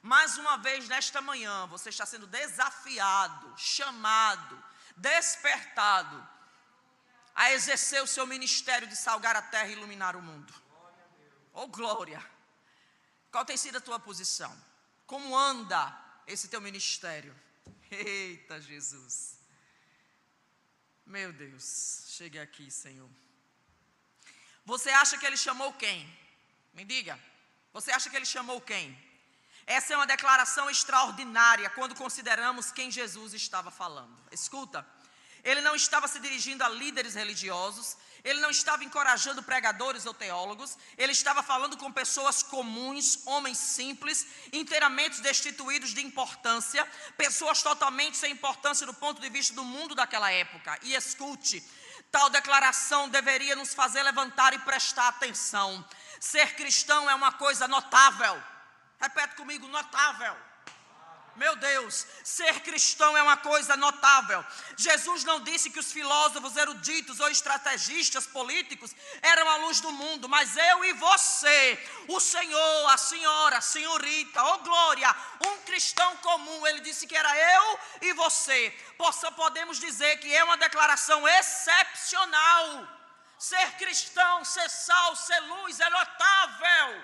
Mais 0.00 0.38
uma 0.38 0.56
vez 0.56 0.88
nesta 0.88 1.20
manhã 1.20 1.66
você 1.66 1.90
está 1.90 2.06
sendo 2.06 2.26
desafiado, 2.26 3.54
chamado, 3.58 4.64
despertado 4.96 6.26
a 7.34 7.52
exercer 7.52 8.02
o 8.02 8.06
seu 8.06 8.26
ministério 8.26 8.88
de 8.88 8.96
salgar 8.96 9.36
a 9.36 9.42
terra 9.42 9.68
e 9.68 9.72
iluminar 9.72 10.16
o 10.16 10.22
mundo. 10.22 10.52
Oh 11.52 11.68
glória! 11.68 12.24
Qual 13.30 13.44
tem 13.44 13.58
sido 13.58 13.76
a 13.76 13.80
tua 13.80 14.00
posição? 14.00 14.52
Como 15.06 15.36
anda 15.36 15.94
esse 16.26 16.48
teu 16.48 16.62
ministério? 16.62 17.38
Eita 17.90 18.58
Jesus! 18.58 19.38
Meu 21.04 21.30
Deus, 21.30 22.06
chegue 22.08 22.38
aqui, 22.38 22.70
Senhor. 22.70 23.10
Você 24.64 24.90
acha 24.90 25.18
que 25.18 25.26
ele 25.26 25.36
chamou 25.36 25.72
quem? 25.72 26.08
Me 26.72 26.84
diga. 26.84 27.18
Você 27.72 27.90
acha 27.92 28.10
que 28.10 28.16
ele 28.16 28.26
chamou 28.26 28.60
quem? 28.60 28.96
Essa 29.66 29.94
é 29.94 29.96
uma 29.96 30.06
declaração 30.06 30.68
extraordinária 30.68 31.70
quando 31.70 31.94
consideramos 31.94 32.72
quem 32.72 32.90
Jesus 32.90 33.34
estava 33.34 33.70
falando. 33.70 34.16
Escuta, 34.32 34.86
ele 35.44 35.60
não 35.60 35.74
estava 35.74 36.08
se 36.08 36.18
dirigindo 36.18 36.64
a 36.64 36.68
líderes 36.68 37.14
religiosos, 37.14 37.96
ele 38.22 38.40
não 38.40 38.50
estava 38.50 38.84
encorajando 38.84 39.42
pregadores 39.42 40.04
ou 40.04 40.12
teólogos, 40.12 40.76
ele 40.98 41.12
estava 41.12 41.42
falando 41.42 41.76
com 41.76 41.90
pessoas 41.90 42.42
comuns, 42.42 43.26
homens 43.26 43.58
simples, 43.58 44.26
inteiramente 44.52 45.22
destituídos 45.22 45.94
de 45.94 46.04
importância, 46.04 46.86
pessoas 47.16 47.62
totalmente 47.62 48.16
sem 48.16 48.32
importância 48.32 48.86
do 48.86 48.92
ponto 48.92 49.20
de 49.20 49.30
vista 49.30 49.54
do 49.54 49.64
mundo 49.64 49.94
daquela 49.94 50.30
época. 50.30 50.78
E 50.82 50.94
escute, 50.94 51.64
Tal 52.10 52.28
declaração 52.30 53.08
deveria 53.08 53.54
nos 53.54 53.72
fazer 53.72 54.02
levantar 54.02 54.52
e 54.52 54.58
prestar 54.60 55.08
atenção. 55.08 55.84
Ser 56.18 56.54
cristão 56.56 57.08
é 57.08 57.14
uma 57.14 57.32
coisa 57.32 57.68
notável. 57.68 58.42
Repete 59.00 59.36
comigo: 59.36 59.68
notável. 59.68 60.36
Meu 61.40 61.56
Deus, 61.56 62.06
ser 62.22 62.60
cristão 62.60 63.16
é 63.16 63.22
uma 63.22 63.38
coisa 63.38 63.74
notável. 63.74 64.44
Jesus 64.76 65.24
não 65.24 65.40
disse 65.40 65.70
que 65.70 65.78
os 65.78 65.90
filósofos 65.90 66.54
eruditos 66.54 67.18
ou 67.18 67.30
estrategistas 67.30 68.26
políticos 68.26 68.94
eram 69.22 69.48
a 69.48 69.56
luz 69.56 69.80
do 69.80 69.90
mundo, 69.90 70.28
mas 70.28 70.54
eu 70.54 70.84
e 70.84 70.92
você, 70.92 71.82
o 72.08 72.20
Senhor, 72.20 72.90
a 72.90 72.98
senhora, 72.98 73.56
a 73.56 73.62
senhorita, 73.62 74.44
oh 74.44 74.58
glória, 74.58 75.16
um 75.46 75.56
cristão 75.62 76.14
comum, 76.18 76.66
ele 76.66 76.80
disse 76.80 77.06
que 77.06 77.16
era 77.16 77.34
eu 77.54 77.80
e 78.02 78.12
você. 78.12 78.70
Possa, 78.98 79.32
podemos 79.32 79.80
dizer 79.80 80.18
que 80.18 80.30
é 80.36 80.44
uma 80.44 80.58
declaração 80.58 81.26
excepcional. 81.26 82.86
Ser 83.38 83.78
cristão, 83.78 84.44
ser 84.44 84.68
sal, 84.68 85.16
ser 85.16 85.40
luz 85.40 85.80
é 85.80 85.88
notável. 85.88 87.02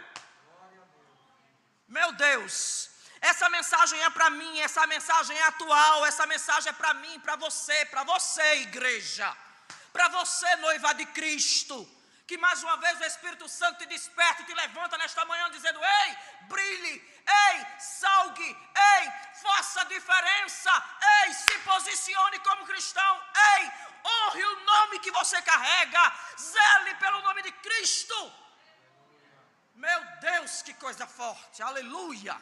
Meu 1.89 2.13
Deus, 2.13 2.91
essa 3.21 3.49
mensagem 3.49 4.03
é 4.03 4.11
para 4.11 4.31
mim, 4.31 4.61
essa 4.61 4.87
mensagem 4.87 5.37
é 5.37 5.43
atual, 5.45 6.05
essa 6.07 6.27
mensagem 6.27 6.71
é 6.71 6.73
para 6.73 6.95
mim, 6.95 7.19
para 7.21 7.37
você, 7.37 7.85
para 7.87 8.05
você, 8.05 8.57
igreja, 8.63 9.35
para 9.93 10.09
você, 10.09 10.57
noiva 10.57 10.93
de 10.95 11.07
Cristo. 11.07 11.89
Que 12.27 12.37
mais 12.37 12.61
uma 12.63 12.77
vez 12.79 13.01
o 13.01 13.05
Espírito 13.05 13.49
Santo 13.49 13.79
te 13.79 13.87
desperta 13.87 14.43
e 14.43 14.47
te 14.47 14.55
levanta 14.55 14.99
nesta 14.99 15.25
manhã 15.25 15.49
dizendo: 15.51 15.81
Ei, 15.83 16.17
brilhe, 16.49 16.95
ei, 17.27 17.67
salgue, 17.79 18.49
ei, 18.49 19.13
faça 19.41 19.85
diferença, 19.85 20.71
ei, 21.23 21.33
se 21.35 21.59
posicione 21.61 22.41
como 22.41 22.67
cristão, 22.67 23.23
ei, 23.55 23.71
honre 24.05 24.45
o 24.45 24.65
nome 24.65 24.99
que 24.99 25.13
você 25.13 25.41
carrega, 25.43 26.13
zele 26.37 26.95
pelo 26.97 27.23
nome 27.23 27.43
de 27.43 27.53
Cristo. 27.53 28.33
Meu 29.77 30.05
Deus, 30.21 30.63
que 30.63 30.75
coisa 30.75 31.07
forte, 31.07 31.63
aleluia. 31.63 32.37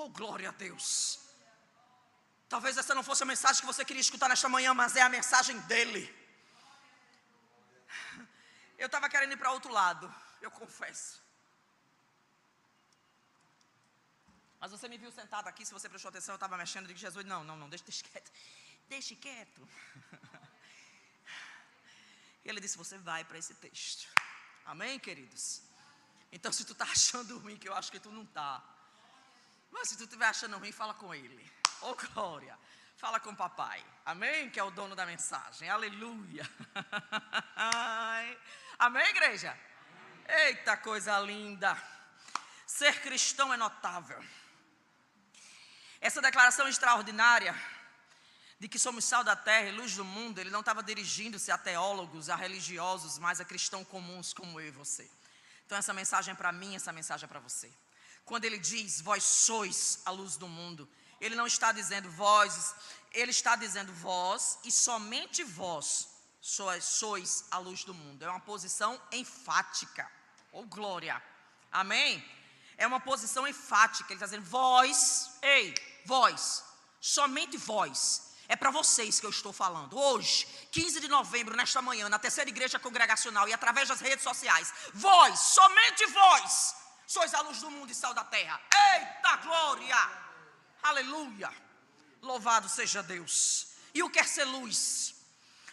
Oh, 0.00 0.08
glória 0.10 0.48
a 0.50 0.52
Deus. 0.52 0.88
Talvez 2.48 2.76
essa 2.80 2.94
não 2.94 3.02
fosse 3.08 3.22
a 3.24 3.26
mensagem 3.32 3.60
que 3.62 3.70
você 3.72 3.84
queria 3.84 4.00
escutar 4.00 4.28
nesta 4.28 4.48
manhã, 4.48 4.72
mas 4.72 4.94
é 4.94 5.02
a 5.02 5.08
mensagem 5.08 5.58
dele. 5.70 6.02
Eu 8.82 8.86
estava 8.86 9.08
querendo 9.08 9.32
ir 9.32 9.36
para 9.36 9.50
outro 9.50 9.72
lado, 9.72 10.06
eu 10.40 10.52
confesso. 10.52 11.20
Mas 14.60 14.70
você 14.70 14.86
me 14.88 14.98
viu 14.98 15.10
sentado 15.10 15.48
aqui, 15.48 15.66
se 15.66 15.72
você 15.72 15.88
prestou 15.88 16.10
atenção, 16.10 16.34
eu 16.34 16.36
estava 16.42 16.56
mexendo, 16.56 16.88
eu 16.88 16.96
Jesus, 16.96 17.26
não, 17.26 17.42
não, 17.42 17.56
não, 17.56 17.68
deixa, 17.68 17.84
deixa 17.84 18.04
quieto. 18.04 18.30
Deixe 18.88 19.16
quieto. 19.16 19.68
E 22.44 22.48
ele 22.48 22.60
disse, 22.60 22.78
você 22.78 22.96
vai 22.98 23.24
para 23.24 23.36
esse 23.36 23.54
texto. 23.54 24.08
Amém, 24.64 24.98
queridos? 25.00 25.60
Então, 26.30 26.52
se 26.52 26.64
tu 26.64 26.72
está 26.72 26.84
achando 26.96 27.36
ruim, 27.38 27.56
que 27.56 27.68
eu 27.68 27.74
acho 27.74 27.90
que 27.90 27.98
tu 27.98 28.12
não 28.12 28.22
está. 28.22 28.77
Mas 29.70 29.88
se 29.88 29.96
tu 29.96 30.04
estiver 30.04 30.26
achando 30.26 30.58
ruim, 30.58 30.72
fala 30.72 30.94
com 30.94 31.14
ele. 31.14 31.52
Ô 31.82 31.90
oh, 31.90 31.94
glória. 31.94 32.58
Fala 32.96 33.20
com 33.20 33.30
o 33.30 33.36
papai. 33.36 33.84
Amém? 34.04 34.50
Que 34.50 34.58
é 34.58 34.64
o 34.64 34.70
dono 34.72 34.96
da 34.96 35.06
mensagem. 35.06 35.70
Aleluia. 35.70 36.48
Amém, 38.78 39.06
igreja? 39.10 39.56
Eita 40.26 40.76
coisa 40.76 41.18
linda. 41.20 41.80
Ser 42.66 43.00
cristão 43.00 43.54
é 43.54 43.56
notável. 43.56 44.22
Essa 46.00 46.20
declaração 46.20 46.66
extraordinária 46.68 47.54
de 48.58 48.68
que 48.68 48.78
somos 48.78 49.04
sal 49.04 49.22
da 49.22 49.36
terra 49.36 49.68
e 49.68 49.72
luz 49.72 49.94
do 49.94 50.04
mundo, 50.04 50.40
ele 50.40 50.50
não 50.50 50.60
estava 50.60 50.82
dirigindo-se 50.82 51.50
a 51.52 51.58
teólogos, 51.58 52.28
a 52.28 52.34
religiosos, 52.34 53.18
mas 53.18 53.40
a 53.40 53.44
cristãos 53.44 53.86
comuns 53.86 54.32
como 54.32 54.60
eu 54.60 54.68
e 54.68 54.70
você. 54.72 55.08
Então 55.64 55.78
essa 55.78 55.94
mensagem 55.94 56.32
é 56.32 56.34
para 56.34 56.50
mim, 56.50 56.74
essa 56.74 56.92
mensagem 56.92 57.24
é 57.24 57.28
para 57.28 57.40
você. 57.40 57.72
Quando 58.28 58.44
ele 58.44 58.58
diz, 58.58 59.00
vós 59.00 59.24
sois 59.24 60.00
a 60.04 60.10
luz 60.10 60.36
do 60.36 60.46
mundo, 60.46 60.86
ele 61.18 61.34
não 61.34 61.46
está 61.46 61.72
dizendo 61.72 62.10
vós, 62.10 62.74
ele 63.12 63.30
está 63.30 63.56
dizendo 63.56 63.92
vós 63.94 64.58
e 64.64 64.70
somente 64.70 65.42
vós 65.42 66.08
sois, 66.40 66.84
sois 66.84 67.44
a 67.50 67.58
luz 67.58 67.84
do 67.84 67.94
mundo. 67.94 68.22
É 68.22 68.28
uma 68.28 68.40
posição 68.40 69.00
enfática. 69.12 70.10
Oh 70.52 70.64
glória. 70.64 71.22
Amém? 71.72 72.22
É 72.76 72.86
uma 72.86 73.00
posição 73.00 73.48
enfática. 73.48 74.12
Ele 74.12 74.18
está 74.18 74.26
dizendo, 74.26 74.44
vós, 74.44 75.30
ei, 75.42 75.74
vós, 76.04 76.62
somente 77.00 77.56
vós. 77.56 78.34
É 78.46 78.56
para 78.56 78.70
vocês 78.70 79.20
que 79.20 79.26
eu 79.26 79.30
estou 79.30 79.54
falando. 79.54 79.98
Hoje, 79.98 80.46
15 80.70 81.00
de 81.00 81.08
novembro, 81.08 81.56
nesta 81.56 81.80
manhã, 81.80 82.08
na 82.10 82.18
terceira 82.18 82.48
igreja 82.48 82.78
congregacional 82.78 83.48
e 83.48 83.54
através 83.54 83.88
das 83.88 84.00
redes 84.00 84.22
sociais, 84.22 84.72
vós, 84.92 85.38
somente 85.38 86.06
vós, 86.06 86.74
sois 87.08 87.32
a 87.32 87.40
luz 87.40 87.60
do 87.60 87.70
mundo 87.70 87.90
e 87.90 87.94
sal 87.94 88.12
da 88.12 88.22
terra. 88.22 88.60
Eita 88.92 89.36
glória! 89.38 89.96
Aleluia! 90.82 91.50
Louvado 92.20 92.68
seja 92.68 93.02
Deus. 93.02 93.68
E 93.94 94.02
o 94.02 94.10
que 94.10 94.20
é 94.20 94.24
ser 94.24 94.44
luz? 94.44 95.14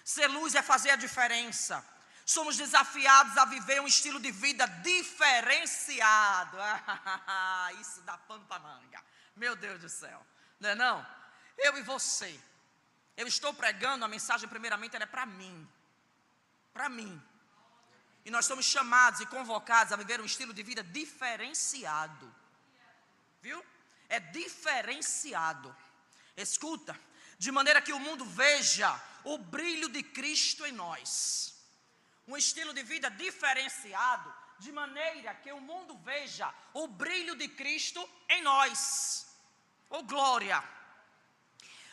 Ser 0.04 0.28
luz 0.28 0.56
é 0.56 0.62
fazer 0.62 0.92
a 0.92 0.96
diferença. 0.96 1.86
Somos 2.26 2.56
desafiados 2.56 3.38
a 3.38 3.46
viver 3.46 3.82
um 3.82 3.88
estilo 3.88 4.20
de 4.20 4.32
vida 4.32 4.66
diferenciado. 4.82 6.58
Isso 7.82 8.02
dá 8.02 8.18
pano 8.18 8.46
para 8.46 8.60
manga. 8.60 9.04
Meu 9.36 9.58
Deus 9.58 9.82
do 9.82 9.90
céu. 9.90 10.26
Não 10.60 10.70
é 10.70 10.76
não? 10.76 11.06
Eu 11.58 11.78
e 11.78 11.82
você. 11.82 12.40
Eu 13.18 13.28
estou 13.28 13.54
pregando, 13.54 14.06
a 14.06 14.08
mensagem 14.08 14.48
primeiramente 14.48 14.96
é 14.96 15.06
para 15.06 15.26
mim. 15.26 15.70
Para 16.74 16.88
mim. 16.88 17.22
E 18.26 18.32
nós 18.32 18.46
somos 18.46 18.66
chamados 18.66 19.22
e 19.22 19.26
convocados 19.28 19.94
a 19.94 19.96
viver 19.96 20.20
um 20.20 20.26
estilo 20.26 20.54
de 20.54 20.64
vida 20.64 20.84
diferenciado. 20.84 22.34
Viu? 23.42 23.64
É 24.10 24.20
diferenciado. 24.20 25.76
Escuta, 26.36 27.00
de 27.38 27.52
maneira 27.52 27.82
que 27.82 27.94
o 27.94 28.00
mundo 28.00 28.26
veja 28.26 29.00
o 29.24 29.38
brilho 29.38 29.88
de 29.90 30.04
Cristo 30.04 30.66
em 30.66 30.72
nós 30.72 31.56
um 32.28 32.36
estilo 32.36 32.74
de 32.74 32.84
vida 32.84 33.10
diferenciado, 33.10 34.34
de 34.60 34.72
maneira 34.72 35.34
que 35.36 35.52
o 35.52 35.62
mundo 35.62 35.98
veja 36.04 36.52
o 36.74 36.88
brilho 36.88 37.36
de 37.36 37.48
Cristo 37.48 38.08
em 38.30 38.42
nós. 38.42 39.28
Oh 39.90 40.04
glória! 40.04 40.64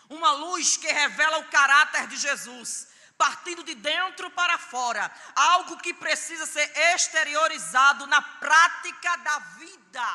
Uma 0.08 0.32
luz 0.32 0.76
que 0.76 0.90
revela 0.90 1.38
o 1.38 1.48
caráter 1.48 2.06
de 2.06 2.16
Jesus, 2.16 2.88
partindo 3.22 3.62
de 3.62 3.74
dentro 3.76 4.28
para 4.38 4.58
fora, 4.58 5.04
algo 5.36 5.74
que 5.84 5.94
precisa 5.94 6.44
ser 6.54 6.66
exteriorizado 6.92 8.04
na 8.12 8.20
prática 8.20 9.10
da 9.28 9.38
vida 9.62 10.08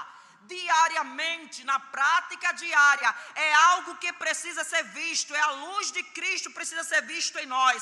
diariamente, 0.53 1.63
na 1.63 1.79
prática 1.79 2.51
diária, 2.63 3.09
é 3.35 3.53
algo 3.71 3.95
que 4.03 4.11
precisa 4.25 4.63
ser 4.71 4.83
visto, 5.01 5.33
é 5.33 5.39
a 5.39 5.51
luz 5.51 5.91
de 5.97 6.03
Cristo 6.17 6.51
precisa 6.59 6.83
ser 6.91 7.01
visto 7.13 7.37
em 7.37 7.45
nós, 7.45 7.81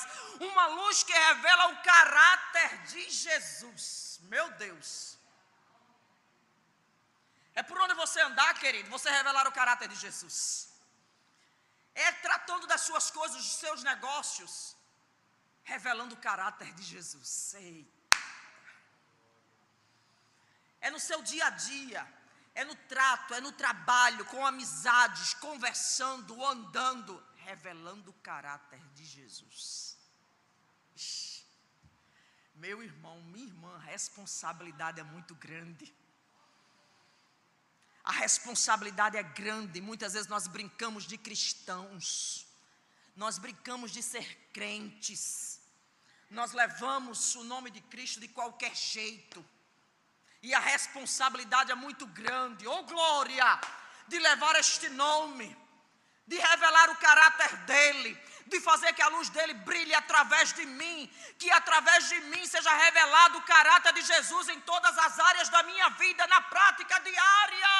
uma 0.51 0.67
luz 0.79 1.01
que 1.01 1.17
revela 1.27 1.65
o 1.73 1.81
caráter 1.91 2.71
de 2.91 3.09
Jesus. 3.09 4.19
Meu 4.35 4.47
Deus. 4.65 5.17
É 7.55 7.63
por 7.63 7.79
onde 7.83 7.95
você 8.03 8.19
andar, 8.29 8.53
querido, 8.63 8.89
você 8.97 9.09
revelar 9.09 9.47
o 9.47 9.57
caráter 9.59 9.87
de 9.87 9.95
Jesus. 9.95 10.69
É 11.95 12.11
tratando 12.27 12.67
das 12.67 12.81
suas 12.81 13.09
coisas, 13.09 13.37
dos 13.37 13.55
seus 13.65 13.81
negócios, 13.91 14.75
revelando 15.65 16.15
o 16.15 16.17
caráter 16.17 16.73
de 16.73 16.83
Jesus. 16.83 17.53
Eita. 17.55 17.91
É 20.79 20.89
no 20.89 20.99
seu 20.99 21.21
dia 21.21 21.45
a 21.47 21.49
dia 21.49 22.07
é 22.55 22.63
no 22.63 22.73
trato, 22.73 23.33
é 23.33 23.41
no 23.41 23.51
trabalho, 23.51 24.23
com 24.25 24.45
amizades, 24.45 25.33
conversando, 25.33 26.43
andando, 26.45 27.21
revelando 27.35 28.11
o 28.11 28.13
caráter 28.13 28.79
de 28.93 29.03
Jesus. 29.03 29.97
Meu 32.55 32.81
irmão, 32.81 33.21
minha 33.23 33.45
irmã, 33.45 33.75
a 33.75 33.79
responsabilidade 33.79 35.01
é 35.01 35.03
muito 35.03 35.35
grande. 35.35 35.93
A 38.05 38.13
responsabilidade 38.13 39.17
é 39.17 39.23
grande. 39.23 39.81
Muitas 39.81 40.13
vezes 40.13 40.29
nós 40.29 40.47
brincamos 40.47 41.03
de 41.03 41.17
cristãos, 41.17 42.47
nós 43.17 43.37
brincamos 43.37 43.91
de 43.91 44.01
ser 44.01 44.49
crentes, 44.53 45.54
nós 46.35 46.51
levamos 46.51 47.33
o 47.35 47.43
nome 47.45 47.69
de 47.71 47.81
Cristo 47.93 48.19
de 48.19 48.27
qualquer 48.27 48.75
jeito. 48.75 49.43
E 50.43 50.53
a 50.53 50.59
responsabilidade 50.59 51.71
é 51.71 51.75
muito 51.75 52.05
grande, 52.05 52.67
oh 52.67 52.83
glória, 52.83 53.59
de 54.07 54.19
levar 54.19 54.55
este 54.57 54.89
nome, 54.89 55.47
de 56.27 56.37
revelar 56.37 56.89
o 56.89 56.97
caráter 56.97 57.55
dele, 57.69 58.11
de 58.47 58.59
fazer 58.59 58.91
que 58.93 59.01
a 59.01 59.07
luz 59.07 59.29
dele 59.29 59.53
brilhe 59.69 59.95
através 59.95 60.51
de 60.53 60.65
mim, 60.65 61.09
que 61.39 61.49
através 61.51 62.09
de 62.09 62.19
mim 62.31 62.45
seja 62.45 62.71
revelado 62.85 63.37
o 63.37 63.43
caráter 63.43 63.93
de 63.93 64.01
Jesus 64.01 64.49
em 64.49 64.59
todas 64.59 64.95
as 64.97 65.17
áreas 65.17 65.49
da 65.49 65.63
minha 65.63 65.89
vida, 65.91 66.27
na 66.27 66.41
prática 66.41 66.99
diária. 66.99 67.75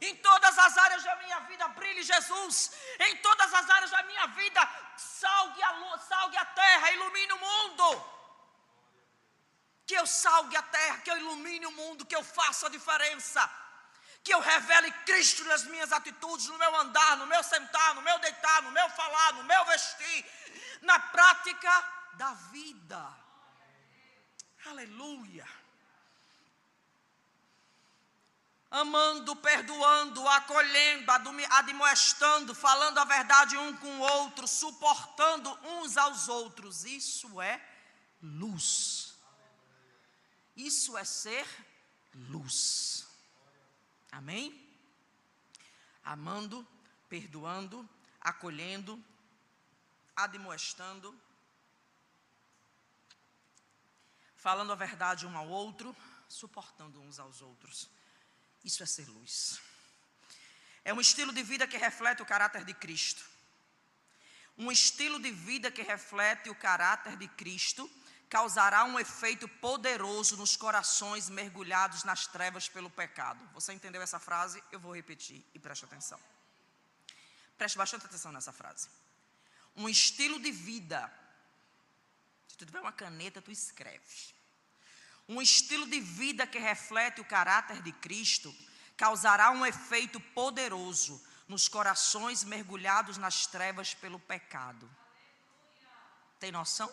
Em 0.00 0.16
todas 0.16 0.58
as 0.58 0.78
áreas 0.78 1.02
da 1.02 1.16
minha 1.16 1.40
vida 1.40 1.68
brilhe 1.68 2.02
Jesus. 2.02 2.72
Em 3.00 3.16
todas 3.18 3.52
as 3.52 3.68
áreas 3.70 3.90
da 3.90 4.02
minha 4.04 4.26
vida 4.28 4.60
salgue 4.96 5.62
a 5.62 5.72
luz, 5.72 6.02
salgue 6.02 6.36
a 6.36 6.44
terra, 6.44 6.92
ilumine 6.92 7.32
o 7.32 7.38
mundo 7.38 8.20
que 9.90 9.98
eu 9.98 10.06
salgue 10.06 10.56
a 10.56 10.62
terra, 10.62 10.98
que 10.98 11.10
eu 11.10 11.16
ilumine 11.16 11.66
o 11.66 11.72
mundo, 11.72 12.06
que 12.06 12.14
eu 12.14 12.22
faça 12.22 12.68
a 12.68 12.70
diferença, 12.70 13.42
que 14.22 14.32
eu 14.32 14.38
revele 14.38 14.88
Cristo 15.08 15.42
nas 15.46 15.64
minhas 15.64 15.90
atitudes, 15.90 16.46
no 16.46 16.56
meu 16.58 16.76
andar, 16.76 17.16
no 17.16 17.26
meu 17.26 17.42
sentar, 17.42 17.96
no 17.96 18.02
meu 18.02 18.16
deitar, 18.20 18.62
no 18.62 18.70
meu 18.70 18.88
falar, 18.90 19.32
no 19.32 19.42
meu 19.42 19.64
vestir, 19.64 20.24
na 20.82 20.96
prática 21.00 21.72
da 22.12 22.32
vida. 22.52 23.02
Aleluia. 24.66 25.48
Amando, 28.70 29.34
perdoando, 29.34 30.26
acolhendo, 30.28 31.10
admoestando, 31.50 32.54
falando 32.54 32.98
a 32.98 33.04
verdade 33.04 33.56
um 33.56 33.76
com 33.76 33.98
o 33.98 34.00
outro, 34.00 34.46
suportando 34.46 35.50
uns 35.64 35.96
aos 35.96 36.28
outros. 36.28 36.84
Isso 36.84 37.40
é 37.40 37.60
luz. 38.22 39.18
Isso 40.54 40.96
é 40.96 41.04
ser 41.04 41.46
luz. 42.14 43.08
Amém? 44.12 44.68
Amando, 46.04 46.66
perdoando, 47.08 47.88
acolhendo, 48.20 49.02
admoestando, 50.14 51.18
falando 54.36 54.72
a 54.72 54.76
verdade 54.76 55.26
um 55.26 55.36
ao 55.36 55.48
outro, 55.48 55.94
suportando 56.28 57.00
uns 57.00 57.18
aos 57.18 57.42
outros. 57.42 57.90
Isso 58.64 58.82
é 58.82 58.86
ser 58.86 59.08
luz. 59.08 59.60
É 60.84 60.92
um 60.92 61.00
estilo 61.00 61.32
de 61.32 61.42
vida 61.42 61.66
que 61.66 61.76
reflete 61.76 62.22
o 62.22 62.26
caráter 62.26 62.64
de 62.64 62.74
Cristo. 62.74 63.24
Um 64.56 64.70
estilo 64.70 65.18
de 65.18 65.30
vida 65.30 65.70
que 65.70 65.82
reflete 65.82 66.50
o 66.50 66.54
caráter 66.54 67.16
de 67.16 67.28
Cristo 67.28 67.90
causará 68.28 68.84
um 68.84 68.98
efeito 68.98 69.48
poderoso 69.48 70.36
nos 70.36 70.56
corações 70.56 71.28
mergulhados 71.28 72.04
nas 72.04 72.26
trevas 72.26 72.68
pelo 72.68 72.88
pecado. 72.88 73.44
Você 73.52 73.72
entendeu 73.72 74.00
essa 74.00 74.20
frase? 74.20 74.62
Eu 74.70 74.78
vou 74.78 74.94
repetir 74.94 75.44
e 75.52 75.58
preste 75.58 75.84
atenção. 75.84 76.20
Preste 77.58 77.76
bastante 77.76 78.06
atenção 78.06 78.30
nessa 78.32 78.52
frase. 78.52 78.88
Um 79.76 79.88
estilo 79.88 80.38
de 80.38 80.52
vida. 80.52 81.12
Se 82.48 82.56
tu 82.56 82.64
tiver 82.64 82.80
uma 82.80 82.92
caneta, 82.92 83.42
tu 83.42 83.50
escreve. 83.50 84.34
Um 85.30 85.40
estilo 85.40 85.86
de 85.86 86.00
vida 86.00 86.44
que 86.44 86.58
reflete 86.58 87.20
o 87.20 87.24
caráter 87.24 87.80
de 87.82 87.92
Cristo 87.92 88.52
causará 88.96 89.52
um 89.52 89.64
efeito 89.64 90.18
poderoso 90.18 91.24
nos 91.46 91.68
corações 91.68 92.42
mergulhados 92.42 93.16
nas 93.16 93.46
trevas 93.46 93.94
pelo 93.94 94.18
pecado. 94.18 94.90
Tem 96.40 96.50
noção? 96.50 96.90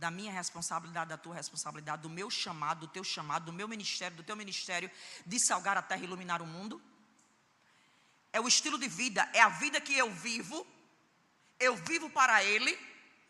da 0.00 0.10
minha 0.10 0.32
responsabilidade, 0.32 1.10
da 1.10 1.18
tua 1.18 1.34
responsabilidade, 1.34 2.00
do 2.00 2.08
meu 2.08 2.30
chamado, 2.30 2.86
do 2.86 2.88
teu 2.88 3.04
chamado, 3.04 3.44
do 3.44 3.52
meu 3.52 3.68
ministério, 3.68 4.16
do 4.16 4.22
teu 4.22 4.34
ministério, 4.34 4.90
de 5.26 5.38
salgar 5.38 5.76
a 5.76 5.82
terra 5.82 6.00
e 6.00 6.04
iluminar 6.04 6.40
o 6.40 6.46
mundo? 6.46 6.80
É 8.32 8.40
o 8.40 8.48
estilo 8.48 8.78
de 8.78 8.88
vida, 8.88 9.28
é 9.34 9.42
a 9.42 9.50
vida 9.50 9.78
que 9.78 9.94
eu 9.94 10.10
vivo, 10.10 10.66
eu 11.58 11.76
vivo 11.76 12.08
para 12.08 12.42
Ele, 12.42 12.78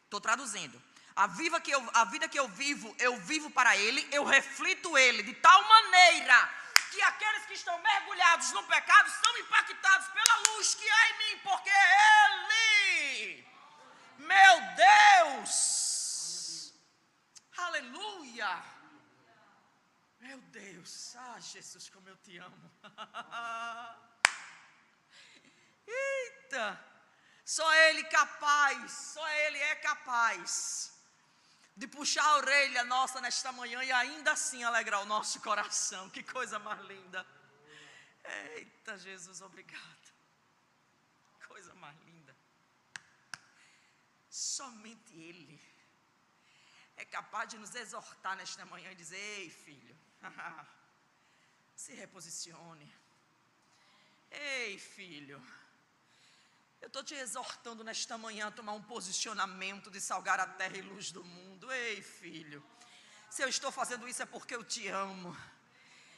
estou 0.05 0.21
traduzindo. 0.21 0.81
A, 1.21 1.27
viva 1.27 1.61
que 1.61 1.71
eu, 1.71 1.91
a 1.93 2.07
vida 2.07 2.27
que 2.27 2.39
eu 2.39 2.49
vivo, 2.49 2.97
eu 2.99 3.15
vivo 3.19 3.51
para 3.51 3.77
Ele, 3.77 4.09
eu 4.11 4.25
reflito 4.25 4.97
Ele 4.97 5.23
de 5.23 5.35
tal 5.35 5.63
maneira 5.69 6.51
que 6.91 7.03
aqueles 7.03 7.45
que 7.45 7.53
estão 7.53 7.79
mergulhados 7.79 8.51
no 8.53 8.63
pecado 8.63 9.11
são 9.11 9.39
impactados 9.39 10.09
pela 10.09 10.37
luz 10.49 10.75
que 10.75 10.91
há 10.91 11.11
em 11.11 11.19
mim, 11.19 11.39
porque 11.43 11.71
Ele, 12.25 13.47
meu 14.17 14.63
Deus, 15.27 16.73
aleluia, 17.59 18.65
meu 20.21 20.39
Deus, 20.39 21.15
ah 21.17 21.39
Jesus, 21.39 21.91
como 21.91 22.09
eu 22.09 22.17
te 22.17 22.39
amo, 22.39 22.71
eita, 25.87 26.83
só 27.45 27.71
Ele 27.75 28.05
capaz, 28.05 28.91
só 28.91 29.29
Ele 29.29 29.59
é 29.59 29.75
capaz 29.75 30.99
de 31.81 31.87
puxar 31.89 32.23
a 32.23 32.37
orelha 32.37 32.85
nossa 32.85 33.23
nesta 33.23 33.51
manhã 33.53 33.83
e 33.83 33.91
ainda 33.91 34.33
assim 34.33 34.63
alegrar 34.63 35.01
o 35.03 35.07
nosso 35.07 35.41
coração. 35.41 36.11
Que 36.11 36.23
coisa 36.23 36.59
mais 36.59 36.79
linda. 36.93 37.27
Eita, 38.55 38.99
Jesus, 38.99 39.41
obrigado. 39.41 40.07
Coisa 41.49 41.75
mais 41.77 41.99
linda. 42.01 42.37
Somente 44.29 45.15
Ele 45.29 45.59
é 46.99 47.05
capaz 47.07 47.49
de 47.49 47.57
nos 47.57 47.75
exortar 47.75 48.37
nesta 48.37 48.67
manhã 48.67 48.93
e 48.93 48.95
dizer: 48.95 49.17
Ei, 49.17 49.49
filho, 49.49 49.97
se 51.75 51.95
reposicione. 51.95 52.95
Ei, 54.31 54.79
filho 54.79 55.43
eu 56.81 56.87
estou 56.87 57.05
te 57.05 57.15
exortando 57.15 57.85
nesta 57.85 58.17
manhã 58.17 58.47
a 58.47 58.51
tomar 58.51 58.73
um 58.73 58.83
posicionamento 58.83 59.91
de 59.91 60.01
salgar 60.01 60.41
a 60.41 60.47
terra 60.47 60.79
e 60.79 60.83
luz 60.83 61.13
do 61.13 61.23
mundo. 61.23 61.71
Ei, 61.71 62.01
filho, 62.01 62.65
se 63.29 63.43
eu 63.43 63.49
estou 63.49 63.71
fazendo 63.71 64.09
isso 64.09 64.23
é 64.23 64.27
porque 64.27 64.55
eu 64.55 64.65
te 64.65 64.89
amo. 64.89 65.37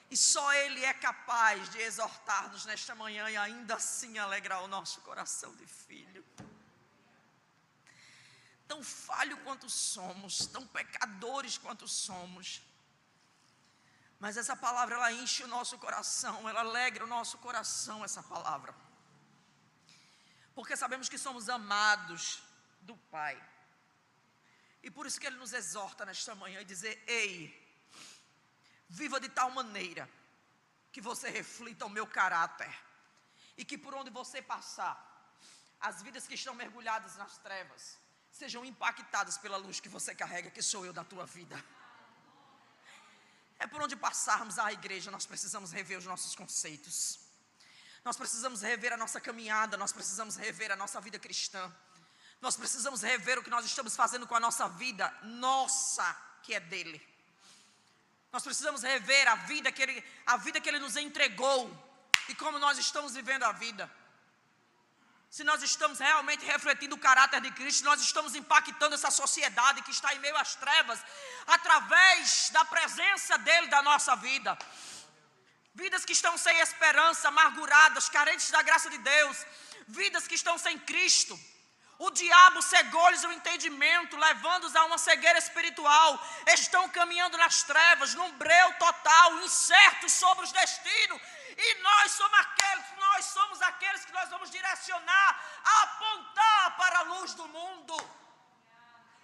E 0.09 0.17
só 0.17 0.53
Ele 0.55 0.85
é 0.85 0.95
capaz 0.95 1.69
de 1.71 1.79
exortar-nos 1.79 2.65
nesta 2.65 2.95
manhã 2.95 3.29
e 3.29 3.37
ainda 3.37 3.75
assim 3.75 4.19
alegrar 4.19 4.63
o 4.63 4.69
nosso 4.69 5.01
coração 5.01 5.55
de 5.57 5.67
filho. 5.67 6.25
Tão 8.69 8.85
falho 8.85 9.37
quanto 9.39 9.69
somos, 9.69 10.47
tão 10.47 10.65
pecadores 10.67 11.59
quanto 11.59 11.89
somos. 11.89 12.63
Mas 14.21 14.37
essa 14.37 14.55
palavra 14.55 14.95
ela 14.95 15.13
enche 15.13 15.43
o 15.43 15.49
nosso 15.49 15.77
coração, 15.79 16.49
ela 16.49 16.61
alegra 16.61 17.05
o 17.05 17.09
nosso 17.09 17.37
coração, 17.39 18.05
essa 18.05 18.23
palavra 18.23 18.73
porque 20.55 20.77
sabemos 20.77 21.09
que 21.09 21.19
somos 21.19 21.49
amados 21.49 22.43
do 22.81 22.97
Pai. 22.97 23.41
E 24.83 24.91
por 24.91 25.07
isso 25.07 25.21
que 25.21 25.27
Ele 25.27 25.37
nos 25.37 25.53
exorta 25.53 26.05
nesta 26.05 26.35
manhã 26.35 26.61
e 26.61 26.65
dizer: 26.65 27.03
Ei, 27.07 27.35
viva 28.89 29.21
de 29.21 29.29
tal 29.29 29.51
maneira 29.51 30.09
que 30.91 31.01
você 31.01 31.31
reflita 31.31 31.87
o 31.87 31.91
meu 31.91 32.07
caráter, 32.07 32.73
e 33.57 33.65
que 33.65 33.79
por 33.79 33.95
onde 33.95 34.11
você 34.11 34.43
passar, 34.43 34.97
as 35.81 36.03
vidas 36.03 36.27
que 36.27 36.35
estão 36.35 36.55
mergulhadas 36.55 37.17
nas 37.17 37.39
trevas 37.39 37.99
sejam 38.31 38.65
impactadas 38.65 39.37
pela 39.39 39.57
luz 39.57 39.81
que 39.81 39.89
você 39.89 40.15
carrega, 40.15 40.51
que 40.51 40.63
sou 40.63 40.85
eu 40.87 40.93
da 40.93 41.05
tua 41.05 41.27
vida. 41.27 41.63
É 43.59 43.67
por 43.67 43.81
onde 43.81 43.95
passarmos 43.95 44.59
a 44.59 44.73
igreja, 44.73 45.11
nós 45.11 45.27
precisamos 45.27 45.71
rever 45.71 45.99
os 45.99 46.07
nossos 46.07 46.35
conceitos. 46.35 47.22
Nós 48.05 48.17
precisamos 48.17 48.63
rever 48.63 48.93
a 48.93 48.97
nossa 48.97 49.21
caminhada, 49.21 49.77
nós 49.77 49.93
precisamos 49.93 50.37
rever 50.37 50.73
a 50.73 50.77
nossa 50.77 51.01
vida 51.01 51.19
cristã. 51.19 51.73
Nós 52.41 52.57
precisamos 52.57 53.03
rever 53.03 53.39
o 53.39 53.43
que 53.43 53.51
nós 53.51 53.65
estamos 53.65 53.95
fazendo 53.95 54.27
com 54.27 54.35
a 54.35 54.41
nossa 54.41 54.69
vida, 54.69 55.13
nossa, 55.23 56.05
que 56.43 56.55
é 56.55 56.61
dele. 56.61 57.01
Nós 58.33 58.43
precisamos 58.43 58.83
rever 58.83 59.29
a 59.29 59.37
vida 59.37 59.71
que 59.71 59.83
ele, 59.83 60.05
a 60.27 60.37
vida 60.37 60.61
que 60.61 60.69
ele 60.69 60.81
nos 60.81 60.97
entregou 60.97 61.71
e 62.29 62.35
como 62.35 62.59
nós 62.59 62.79
estamos 62.79 63.15
vivendo 63.15 63.45
a 63.45 63.53
vida. 63.53 63.89
Se 65.31 65.45
nós 65.45 65.63
estamos 65.63 65.99
realmente 65.99 66.45
refletindo 66.45 66.95
o 66.95 66.99
caráter 66.99 67.41
de 67.41 67.51
Cristo, 67.53 67.85
nós 67.85 68.03
estamos 68.03 68.35
impactando 68.35 68.95
essa 68.95 69.11
sociedade 69.11 69.83
que 69.83 69.91
está 69.91 70.13
em 70.15 70.19
meio 70.19 70.37
às 70.37 70.55
trevas 70.57 71.01
através 71.47 72.51
da 72.51 72.65
presença 72.65 73.39
dele 73.39 73.69
da 73.69 73.83
nossa 73.83 74.17
vida. 74.17 74.59
Vidas 75.75 76.05
que 76.05 76.13
estão 76.13 76.37
sem 76.37 76.59
esperança, 76.61 77.29
amarguradas, 77.29 78.09
carentes 78.09 78.51
da 78.51 78.63
graça 78.63 78.91
de 78.91 78.99
Deus. 78.99 79.47
Vidas 79.89 80.29
que 80.29 80.35
estão 80.35 80.59
sem 80.59 80.79
Cristo. 80.79 81.39
O 81.99 82.11
diabo 82.11 82.61
cegou-lhes 82.61 83.25
o 83.25 83.33
entendimento, 83.33 84.17
levando-os 84.17 84.75
a 84.77 84.85
uma 84.85 84.99
cegueira 84.99 85.39
espiritual. 85.39 86.11
Estão 86.49 86.89
caminhando 86.89 87.39
nas 87.39 87.63
trevas, 87.63 88.15
num 88.15 88.33
breu 88.33 88.73
total, 88.75 89.41
incertos 89.45 90.13
sobre 90.13 90.45
os 90.45 90.53
destinos. 90.53 91.21
E 91.57 91.75
nós 91.83 92.13
somos 92.13 92.39
aqueles, 92.41 92.85
nós 92.99 93.25
somos 93.27 93.63
aqueles 93.63 94.05
que 94.05 94.13
nós 94.13 94.29
vamos 94.29 94.51
direcionar, 94.51 95.31
apontar 95.83 96.77
para 96.77 96.99
a 96.99 97.03
luz 97.03 97.35
do 97.35 97.47
mundo. 97.49 98.22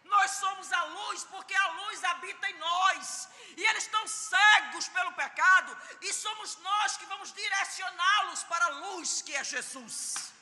Nós 0.08 0.30
somos 0.42 0.72
a 0.72 0.84
luz 0.84 1.24
porque 1.24 1.54
a 1.54 1.68
luz 1.80 2.02
habita 2.04 2.50
em 2.50 2.58
nós. 2.58 3.28
E 3.56 3.62
eles 3.62 3.84
estão 3.84 4.06
cegos 4.06 4.88
pelo 4.88 5.12
pecado. 5.12 5.76
E 6.00 6.12
somos 6.12 6.56
nós 6.56 6.96
que 6.96 7.06
vamos 7.06 7.32
direcioná-los 7.32 8.42
para 8.44 8.64
a 8.66 8.68
luz 8.84 9.22
que 9.22 9.34
é 9.34 9.44
Jesus. 9.44 10.32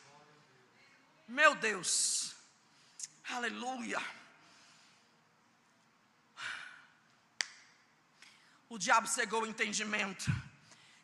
Meu 1.27 1.55
Deus. 1.55 2.35
Aleluia. 3.29 4.01
O 8.69 8.79
diabo 8.79 9.09
cegou 9.09 9.43
o 9.43 9.47
entendimento. 9.47 10.31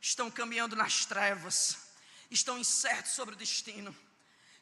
Estão 0.00 0.30
caminhando 0.30 0.76
nas 0.76 1.04
trevas. 1.04 1.78
Estão 2.30 2.58
incertos 2.58 3.12
sobre 3.12 3.34
o 3.34 3.38
destino. 3.38 3.96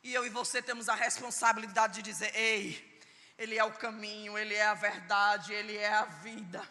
E 0.02 0.14
eu 0.14 0.24
e 0.24 0.30
você 0.30 0.62
temos 0.62 0.88
a 0.88 0.94
responsabilidade 0.94 1.96
de 1.96 2.02
dizer: 2.02 2.34
ei 2.34 2.89
ele 3.40 3.56
é 3.56 3.64
o 3.64 3.72
caminho, 3.72 4.36
Ele 4.36 4.54
é 4.54 4.66
a 4.66 4.74
verdade, 4.74 5.54
Ele 5.54 5.74
é 5.74 5.90
a 5.90 6.04
vida. 6.04 6.62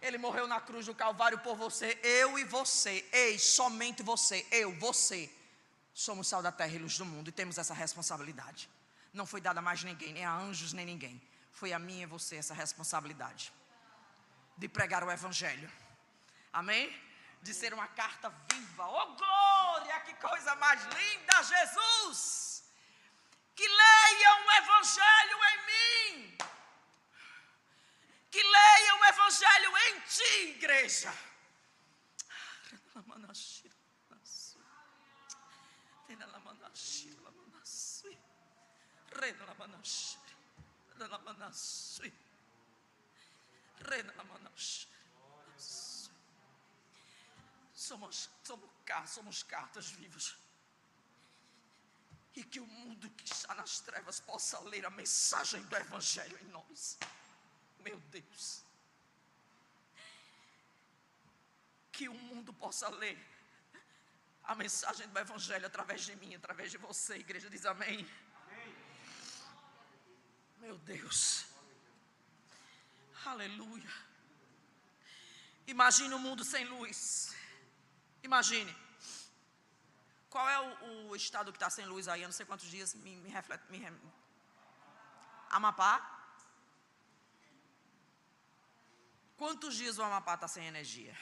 Ele 0.00 0.16
morreu 0.16 0.46
na 0.46 0.60
cruz 0.60 0.86
do 0.86 0.94
Calvário 0.94 1.40
por 1.40 1.56
você, 1.56 1.98
eu 2.04 2.38
e 2.38 2.44
você. 2.44 3.04
Ei, 3.12 3.36
somente 3.36 4.00
você, 4.00 4.46
eu, 4.52 4.72
você. 4.78 5.28
Somos 5.92 6.28
sal 6.28 6.40
da 6.40 6.52
terra 6.52 6.72
e 6.72 6.78
luz 6.78 6.96
do 6.96 7.04
mundo 7.04 7.28
e 7.30 7.32
temos 7.32 7.58
essa 7.58 7.74
responsabilidade. 7.74 8.70
Não 9.12 9.26
foi 9.26 9.40
dada 9.40 9.58
a 9.58 9.62
mais 9.62 9.82
ninguém, 9.82 10.12
nem 10.12 10.24
a 10.24 10.32
anjos, 10.32 10.72
nem 10.72 10.86
ninguém. 10.86 11.20
Foi 11.50 11.72
a 11.72 11.80
mim 11.80 12.02
e 12.02 12.06
você 12.06 12.36
essa 12.36 12.54
responsabilidade 12.54 13.52
de 14.56 14.68
pregar 14.68 15.02
o 15.02 15.10
Evangelho. 15.10 15.68
Amém? 16.52 16.96
De 17.42 17.52
ser 17.52 17.74
uma 17.74 17.88
carta 17.88 18.32
viva. 18.52 18.86
Oh 18.86 19.16
glória, 19.16 19.98
que 20.00 20.14
coisa 20.14 20.54
mais 20.54 20.80
linda, 20.84 21.42
Jesus! 21.42 22.53
Que 23.54 23.66
leiam 23.66 24.46
o 24.46 24.52
Evangelho 24.52 25.38
em 25.52 25.58
mim, 25.70 26.38
que 28.30 28.42
leiam 28.42 29.00
o 29.00 29.04
Evangelho 29.04 29.78
em 29.78 30.00
ti, 30.00 30.34
igreja. 30.56 31.12
Somos, 47.74 48.30
somos, 48.42 48.98
somos 49.06 49.42
cartas 49.42 49.90
vivas 49.90 50.43
e 52.36 52.42
que 52.42 52.60
o 52.60 52.66
mundo 52.66 53.08
que 53.10 53.24
está 53.24 53.54
nas 53.54 53.80
trevas 53.80 54.18
possa 54.20 54.58
ler 54.60 54.84
a 54.84 54.90
mensagem 54.90 55.62
do 55.62 55.76
Evangelho 55.76 56.38
em 56.42 56.48
nós. 56.48 56.98
Meu 57.80 57.98
Deus. 58.10 58.64
Que 61.92 62.08
o 62.08 62.14
mundo 62.14 62.52
possa 62.52 62.88
ler 62.88 63.16
a 64.42 64.54
mensagem 64.54 65.08
do 65.08 65.18
Evangelho 65.18 65.66
através 65.66 66.04
de 66.04 66.16
mim, 66.16 66.34
através 66.34 66.70
de 66.70 66.78
você. 66.78 67.14
A 67.14 67.18
igreja 67.18 67.48
diz 67.48 67.64
amém. 67.64 68.08
amém. 68.46 68.76
Meu 70.58 70.76
Deus. 70.78 71.46
Aleluia. 73.24 73.92
Imagine 75.66 76.14
um 76.14 76.18
mundo 76.18 76.44
sem 76.44 76.64
luz. 76.64 77.34
Imagine. 78.22 78.83
Qual 80.34 80.48
é 80.48 80.60
o, 80.60 81.10
o 81.10 81.14
estado 81.14 81.52
que 81.52 81.56
está 81.56 81.70
sem 81.70 81.86
luz 81.86 82.08
aí? 82.08 82.22
Eu 82.22 82.26
não 82.26 82.32
sei 82.32 82.44
quantos 82.44 82.68
dias. 82.68 82.92
Me, 82.92 83.14
me 83.20 83.28
reflete. 83.28 83.62
Me, 83.70 83.80
Amapá? 85.48 85.92
Quantos 89.36 89.76
dias 89.76 89.96
o 89.96 90.02
Amapá 90.02 90.34
está 90.34 90.48
sem 90.48 90.66
energia? 90.66 91.16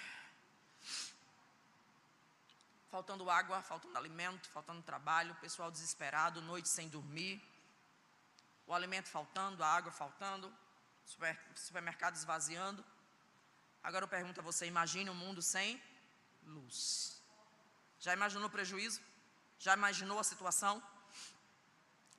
Faltando 2.90 3.28
água, 3.28 3.60
faltando 3.60 3.98
alimento, 3.98 4.48
faltando 4.48 4.80
trabalho, 4.80 5.34
pessoal 5.42 5.70
desesperado, 5.70 6.40
noite 6.40 6.70
sem 6.70 6.88
dormir, 6.88 7.38
o 8.66 8.72
alimento 8.72 9.08
faltando, 9.10 9.62
a 9.62 9.66
água 9.66 9.92
faltando, 9.92 10.50
super, 11.04 11.38
supermercado 11.54 12.14
esvaziando. 12.14 12.82
Agora 13.82 14.04
eu 14.06 14.08
pergunto 14.08 14.40
a 14.40 14.42
você: 14.42 14.64
imagine 14.64 15.10
um 15.10 15.14
mundo 15.14 15.42
sem 15.42 15.78
luz. 16.44 17.11
Já 18.04 18.12
imaginou 18.12 18.48
o 18.48 18.50
prejuízo? 18.50 19.00
Já 19.64 19.74
imaginou 19.74 20.18
a 20.18 20.24
situação? 20.24 20.82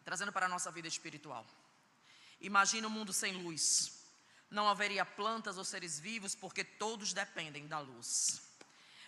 Trazendo 0.06 0.32
para 0.32 0.46
a 0.46 0.50
nossa 0.50 0.72
vida 0.72 0.88
espiritual. 0.88 1.46
Imagine 2.40 2.88
um 2.88 2.96
mundo 2.98 3.12
sem 3.12 3.34
luz. 3.34 3.68
Não 4.50 4.70
haveria 4.70 5.06
plantas 5.06 5.58
ou 5.58 5.66
seres 5.66 6.00
vivos, 6.00 6.36
porque 6.36 6.64
todos 6.64 7.12
dependem 7.12 7.68
da 7.68 7.80
luz. 7.80 8.42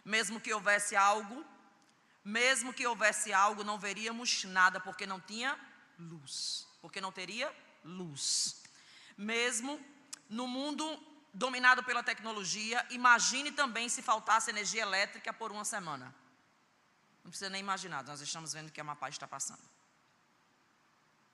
Mesmo 0.03 0.41
que 0.41 0.53
houvesse 0.53 0.97
algo, 0.97 1.45
mesmo 2.25 2.73
que 2.73 2.85
houvesse 2.85 3.31
algo, 3.31 3.63
não 3.63 3.79
veríamos 3.79 4.43
nada, 4.43 4.77
porque 4.77 5.05
não 5.05 5.21
tinha 5.21 5.57
luz. 5.97 6.67
Porque 6.81 6.99
não 6.99 7.11
teria 7.19 7.55
luz. 7.85 8.61
Mesmo 9.17 9.79
no 10.29 10.45
mundo 10.45 10.85
dominado 11.33 11.85
pela 11.85 12.03
tecnologia, 12.03 12.85
imagine 12.89 13.49
também 13.49 13.87
se 13.87 14.01
faltasse 14.01 14.49
energia 14.49 14.81
elétrica 14.81 15.31
por 15.31 15.53
uma 15.53 15.63
semana. 15.63 16.13
Não 17.25 17.31
precisa 17.31 17.49
nem 17.49 17.59
imaginar, 17.59 18.03
nós 18.03 18.21
estamos 18.21 18.53
vendo 18.53 18.71
que 18.71 18.79
a 18.79 18.83
Amapá 18.83 19.09
está 19.09 19.27
passando. 19.27 19.63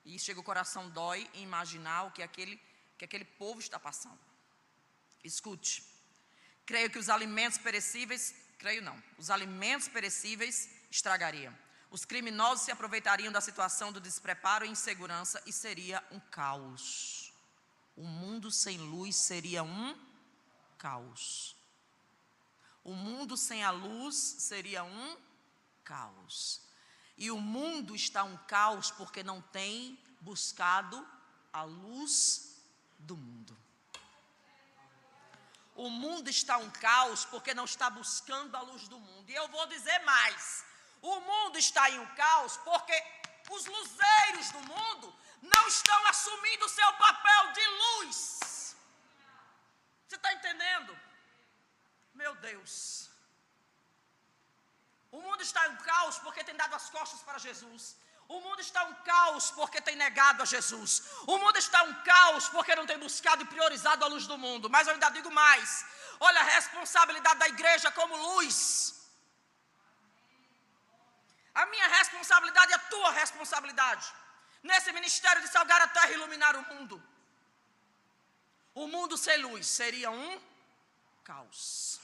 E 0.06 0.18
chega 0.18 0.40
o 0.40 0.42
coração 0.42 0.88
dói 0.88 1.30
em 1.34 1.42
imaginar 1.42 2.04
o 2.04 2.10
que 2.10 2.22
aquele, 2.22 2.58
que 2.96 3.04
aquele 3.04 3.26
povo 3.26 3.60
está 3.60 3.78
passando. 3.78 4.18
Escute, 5.22 5.84
creio 6.64 6.88
que 6.88 6.98
os 6.98 7.10
alimentos 7.10 7.58
perecíveis, 7.58 8.34
creio 8.58 8.80
não, 8.80 9.00
os 9.18 9.28
alimentos 9.28 9.86
perecíveis 9.86 10.70
estragariam. 10.90 11.54
Os 11.90 12.06
criminosos 12.06 12.64
se 12.64 12.72
aproveitariam 12.72 13.30
da 13.30 13.42
situação 13.42 13.92
do 13.92 14.00
despreparo 14.00 14.64
e 14.64 14.70
insegurança 14.70 15.42
e 15.44 15.52
seria 15.52 16.02
um 16.10 16.18
caos. 16.18 17.34
O 17.94 18.04
mundo 18.04 18.50
sem 18.50 18.78
luz 18.78 19.14
seria 19.14 19.62
um 19.62 19.94
caos. 20.78 21.54
O 22.82 22.94
mundo 22.94 23.36
sem 23.36 23.62
a 23.62 23.70
luz 23.70 24.16
seria 24.16 24.82
um 24.84 25.16
caos. 25.16 25.31
E 27.16 27.30
o 27.30 27.38
mundo 27.38 27.94
está 27.94 28.24
um 28.24 28.36
caos 28.46 28.90
porque 28.90 29.22
não 29.22 29.40
tem 29.40 29.98
buscado 30.20 31.06
a 31.52 31.62
luz 31.62 32.62
do 32.98 33.16
mundo. 33.16 33.56
O 35.74 35.88
mundo 35.88 36.28
está 36.28 36.56
um 36.58 36.70
caos 36.70 37.24
porque 37.26 37.54
não 37.54 37.64
está 37.64 37.88
buscando 37.90 38.56
a 38.56 38.60
luz 38.60 38.88
do 38.88 38.98
mundo. 38.98 39.30
E 39.30 39.34
eu 39.34 39.48
vou 39.48 39.66
dizer 39.66 39.98
mais: 40.00 40.64
o 41.00 41.20
mundo 41.20 41.58
está 41.58 41.90
em 41.90 41.98
um 41.98 42.14
caos 42.14 42.56
porque 42.58 42.96
os 43.50 43.64
luzeiros 43.66 44.50
do 44.52 44.60
mundo 44.60 45.14
não 45.42 45.66
estão 45.68 46.06
assumindo 46.06 46.64
o 46.66 46.68
seu 46.68 46.92
papel 46.94 47.52
de 47.52 47.66
luz. 47.82 48.76
Você 50.06 50.16
está 50.16 50.32
entendendo? 50.32 50.96
Meu 52.14 52.34
Deus. 52.36 52.91
Está 55.52 55.64
em 55.70 55.76
caos 55.88 56.16
porque 56.24 56.42
tem 56.48 56.56
dado 56.60 56.74
as 56.80 56.88
costas 56.96 57.20
para 57.26 57.38
Jesus. 57.46 57.82
O 58.34 58.40
mundo 58.44 58.60
está 58.66 58.82
um 58.90 58.94
caos 59.08 59.46
porque 59.56 59.78
tem 59.88 59.96
negado 60.02 60.42
a 60.42 60.46
Jesus. 60.52 60.92
O 61.32 61.36
mundo 61.42 61.58
está 61.62 61.80
um 61.88 61.94
caos 62.10 62.44
porque 62.54 62.74
não 62.78 62.86
tem 62.90 62.98
buscado 63.06 63.42
e 63.42 63.50
priorizado 63.54 64.02
a 64.04 64.08
luz 64.12 64.26
do 64.30 64.38
mundo. 64.44 64.70
Mas 64.74 64.86
eu 64.86 64.94
ainda 64.94 65.10
digo 65.16 65.30
mais: 65.30 65.84
olha 66.28 66.40
a 66.40 66.48
responsabilidade 66.56 67.38
da 67.42 67.48
igreja 67.54 67.90
como 67.98 68.16
luz. 68.28 68.56
A 71.54 71.66
minha 71.72 71.88
responsabilidade 71.98 72.72
é 72.72 72.76
a 72.76 72.86
tua 72.94 73.10
responsabilidade. 73.22 74.06
Nesse 74.70 74.90
ministério 74.98 75.42
de 75.42 75.48
salgar 75.48 75.82
a 75.82 75.88
terra 75.88 76.12
e 76.12 76.14
iluminar 76.14 76.56
o 76.56 76.64
mundo. 76.72 76.96
O 78.74 78.86
mundo 78.94 79.18
sem 79.18 79.36
luz 79.46 79.66
seria 79.66 80.10
um 80.10 80.40
caos. 81.30 82.01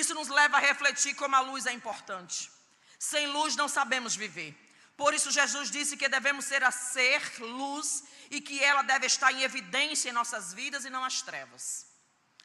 Isso 0.00 0.14
nos 0.14 0.28
leva 0.28 0.56
a 0.56 0.60
refletir 0.60 1.14
como 1.14 1.34
a 1.36 1.40
luz 1.40 1.66
é 1.66 1.72
importante. 1.72 2.50
Sem 2.98 3.26
luz 3.26 3.56
não 3.56 3.68
sabemos 3.68 4.14
viver. 4.14 4.52
Por 4.96 5.14
isso 5.14 5.30
Jesus 5.30 5.70
disse 5.70 5.96
que 5.96 6.08
devemos 6.08 6.44
ser 6.44 6.62
a 6.64 6.70
ser 6.70 7.22
luz 7.40 8.04
e 8.30 8.40
que 8.40 8.62
ela 8.62 8.82
deve 8.82 9.06
estar 9.06 9.32
em 9.32 9.42
evidência 9.42 10.08
em 10.08 10.12
nossas 10.12 10.52
vidas 10.52 10.84
e 10.84 10.90
não 10.90 11.04
as 11.04 11.22
trevas. 11.22 11.86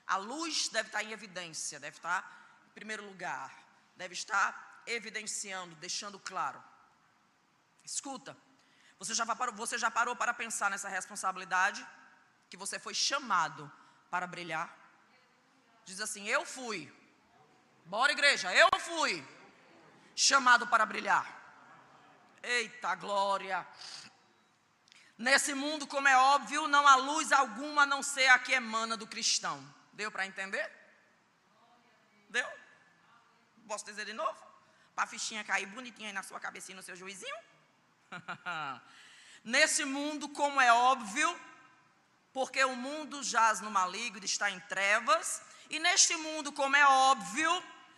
A 0.05 0.17
luz 0.17 0.67
deve 0.69 0.89
estar 0.89 1.03
em 1.03 1.11
evidência, 1.11 1.79
deve 1.79 1.97
estar 1.97 2.21
em 2.67 2.73
primeiro 2.73 3.05
lugar, 3.05 3.51
deve 3.95 4.13
estar 4.13 4.83
evidenciando, 4.85 5.75
deixando 5.75 6.19
claro. 6.19 6.63
Escuta, 7.83 8.37
você 8.99 9.13
já 9.13 9.25
parou, 9.25 9.53
você 9.55 9.77
já 9.77 9.91
parou 9.91 10.15
para 10.15 10.33
pensar 10.33 10.69
nessa 10.69 10.89
responsabilidade 10.89 11.85
que 12.49 12.57
você 12.57 12.77
foi 12.79 12.93
chamado 12.93 13.71
para 14.09 14.27
brilhar? 14.27 14.75
Diz 15.85 15.99
assim: 15.99 16.27
Eu 16.27 16.45
fui 16.45 16.91
Bora, 17.85 18.11
igreja, 18.11 18.53
eu 18.53 18.69
fui 18.79 19.25
chamado 20.15 20.67
para 20.67 20.85
brilhar. 20.85 21.25
Eita 22.41 22.95
glória! 22.95 23.65
Nesse 25.17 25.53
mundo, 25.53 25.85
como 25.85 26.07
é 26.07 26.17
óbvio, 26.17 26.67
não 26.67 26.87
há 26.87 26.95
luz 26.95 27.31
alguma 27.31 27.83
a 27.83 27.85
não 27.85 28.01
ser 28.01 28.27
a 28.27 28.39
que 28.39 28.51
emana 28.51 28.97
do 28.97 29.05
cristão. 29.05 29.63
Deu 29.93 30.11
para 30.11 30.25
entender? 30.25 30.71
Deu? 32.29 32.47
Posso 33.67 33.85
dizer 33.85 34.05
de 34.05 34.13
novo? 34.13 34.37
Para 34.95 35.03
a 35.03 35.07
fichinha 35.07 35.43
cair 35.43 35.67
bonitinha 35.67 36.09
aí 36.09 36.13
na 36.13 36.23
sua 36.23 36.39
cabecinha, 36.39 36.75
no 36.75 36.83
seu 36.83 36.95
juizinho? 36.95 37.35
Nesse 39.43 39.85
mundo, 39.85 40.29
como 40.29 40.59
é 40.59 40.73
óbvio, 40.73 41.39
porque 42.31 42.63
o 42.63 42.75
mundo 42.75 43.21
jaz 43.23 43.61
no 43.61 43.69
maligno, 43.69 44.25
está 44.25 44.49
em 44.49 44.59
trevas, 44.61 45.41
e 45.69 45.79
neste 45.79 46.15
mundo, 46.15 46.51
como 46.51 46.75
é 46.75 46.85
óbvio, 46.85 47.51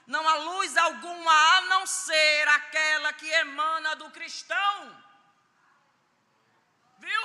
não 0.08 0.28
há 0.28 0.36
luz 0.36 0.78
alguma 0.78 1.34
a 1.58 1.62
não 1.62 1.86
ser 1.88 2.48
aquela 2.50 3.12
que 3.14 3.30
emana 3.44 3.96
do 3.96 4.10
cristão. 4.12 5.04
Viu? 7.00 7.24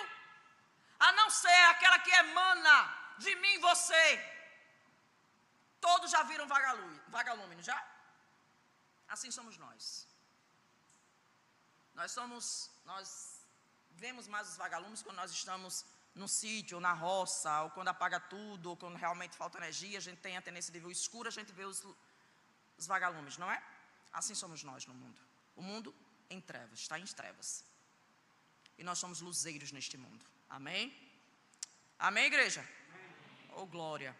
A 0.98 1.12
não 1.12 1.28
ser 1.30 1.62
aquela 1.72 1.98
que 1.98 2.10
emana 2.10 2.76
de 3.18 3.34
mim 3.36 3.54
e 3.54 3.58
você. 3.58 4.06
Todos 5.80 6.10
já 6.10 6.22
viram 6.22 6.46
vagalume, 6.46 7.62
já? 7.62 7.78
Assim 9.08 9.30
somos 9.30 9.56
nós. 9.58 10.06
Nós 11.94 12.12
somos, 12.12 12.70
nós 12.84 13.08
vemos 13.90 14.26
mais 14.26 14.48
os 14.50 14.56
vagalumes 14.56 15.02
quando 15.02 15.16
nós 15.16 15.30
estamos 15.30 15.84
no 16.14 16.28
sítio, 16.28 16.76
ou 16.76 16.80
na 16.80 16.92
roça, 16.92 17.62
ou 17.62 17.70
quando 17.70 17.88
apaga 17.88 18.18
tudo, 18.18 18.70
ou 18.70 18.76
quando 18.76 18.96
realmente 18.96 19.36
falta 19.36 19.58
energia, 19.58 19.98
a 19.98 20.00
gente 20.00 20.20
tem 20.20 20.36
a 20.36 20.42
tendência 20.42 20.72
de 20.72 20.80
ver 20.80 20.86
o 20.86 20.90
escuro, 20.90 21.28
a 21.28 21.36
gente 21.38 21.52
vê 21.52 21.64
os 21.64 21.82
os 22.80 22.86
vagalumes, 22.86 23.36
não 23.36 23.50
é? 23.50 23.62
Assim 24.12 24.34
somos 24.34 24.64
nós 24.64 24.86
no 24.86 24.94
mundo. 24.94 25.20
O 25.54 25.62
mundo 25.62 25.94
em 26.30 26.40
trevas, 26.40 26.80
está 26.80 26.98
em 26.98 27.04
trevas. 27.04 27.64
E 28.78 28.82
nós 28.82 28.98
somos 28.98 29.20
luzeiros 29.20 29.70
neste 29.70 29.96
mundo. 29.96 30.24
Amém? 30.48 30.84
Amém, 31.98 32.24
igreja? 32.24 32.60
Amém. 32.60 33.50
Oh, 33.56 33.66
glória. 33.66 34.16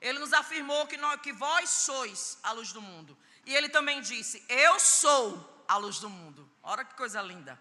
Ele 0.00 0.20
nos 0.20 0.32
afirmou 0.32 0.86
que, 0.86 0.96
nós, 0.96 1.20
que 1.20 1.32
vós 1.32 1.68
sois 1.68 2.38
a 2.42 2.52
luz 2.52 2.72
do 2.72 2.80
mundo. 2.80 3.18
E 3.44 3.54
ele 3.54 3.68
também 3.68 4.00
disse: 4.00 4.44
Eu 4.48 4.78
sou 4.78 5.64
a 5.66 5.76
luz 5.76 5.98
do 5.98 6.08
mundo. 6.08 6.48
Olha 6.62 6.84
que 6.84 6.94
coisa 6.94 7.20
linda. 7.20 7.58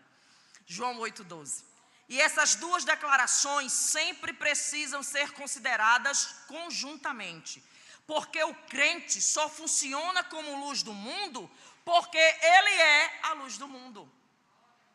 João 0.68 1.00
8,12. 1.00 1.64
E 2.08 2.22
essas 2.22 2.56
duas 2.56 2.86
declarações 2.86 3.74
sempre 3.74 4.32
precisam 4.32 5.02
ser 5.02 5.32
consideradas 5.32 6.26
conjuntamente. 6.48 7.64
Porque 8.08 8.42
o 8.42 8.56
crente 8.74 9.22
só 9.22 9.50
funciona 9.50 10.24
como 10.24 10.66
luz 10.66 10.82
do 10.82 10.94
mundo 10.94 11.52
porque 11.84 12.18
ele 12.18 12.74
é 12.82 13.20
a 13.24 13.34
luz 13.34 13.58
do 13.58 13.68
mundo. 13.68 14.10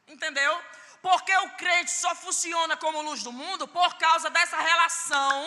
Entendeu? 0.08 0.52
Porque 1.02 1.34
o 1.36 1.50
crente 1.50 1.90
só 1.90 2.14
funciona 2.14 2.74
como 2.76 3.02
luz 3.02 3.22
do 3.22 3.30
mundo 3.30 3.68
por 3.68 3.94
causa 3.96 4.30
dessa 4.30 4.58
relação 4.58 5.44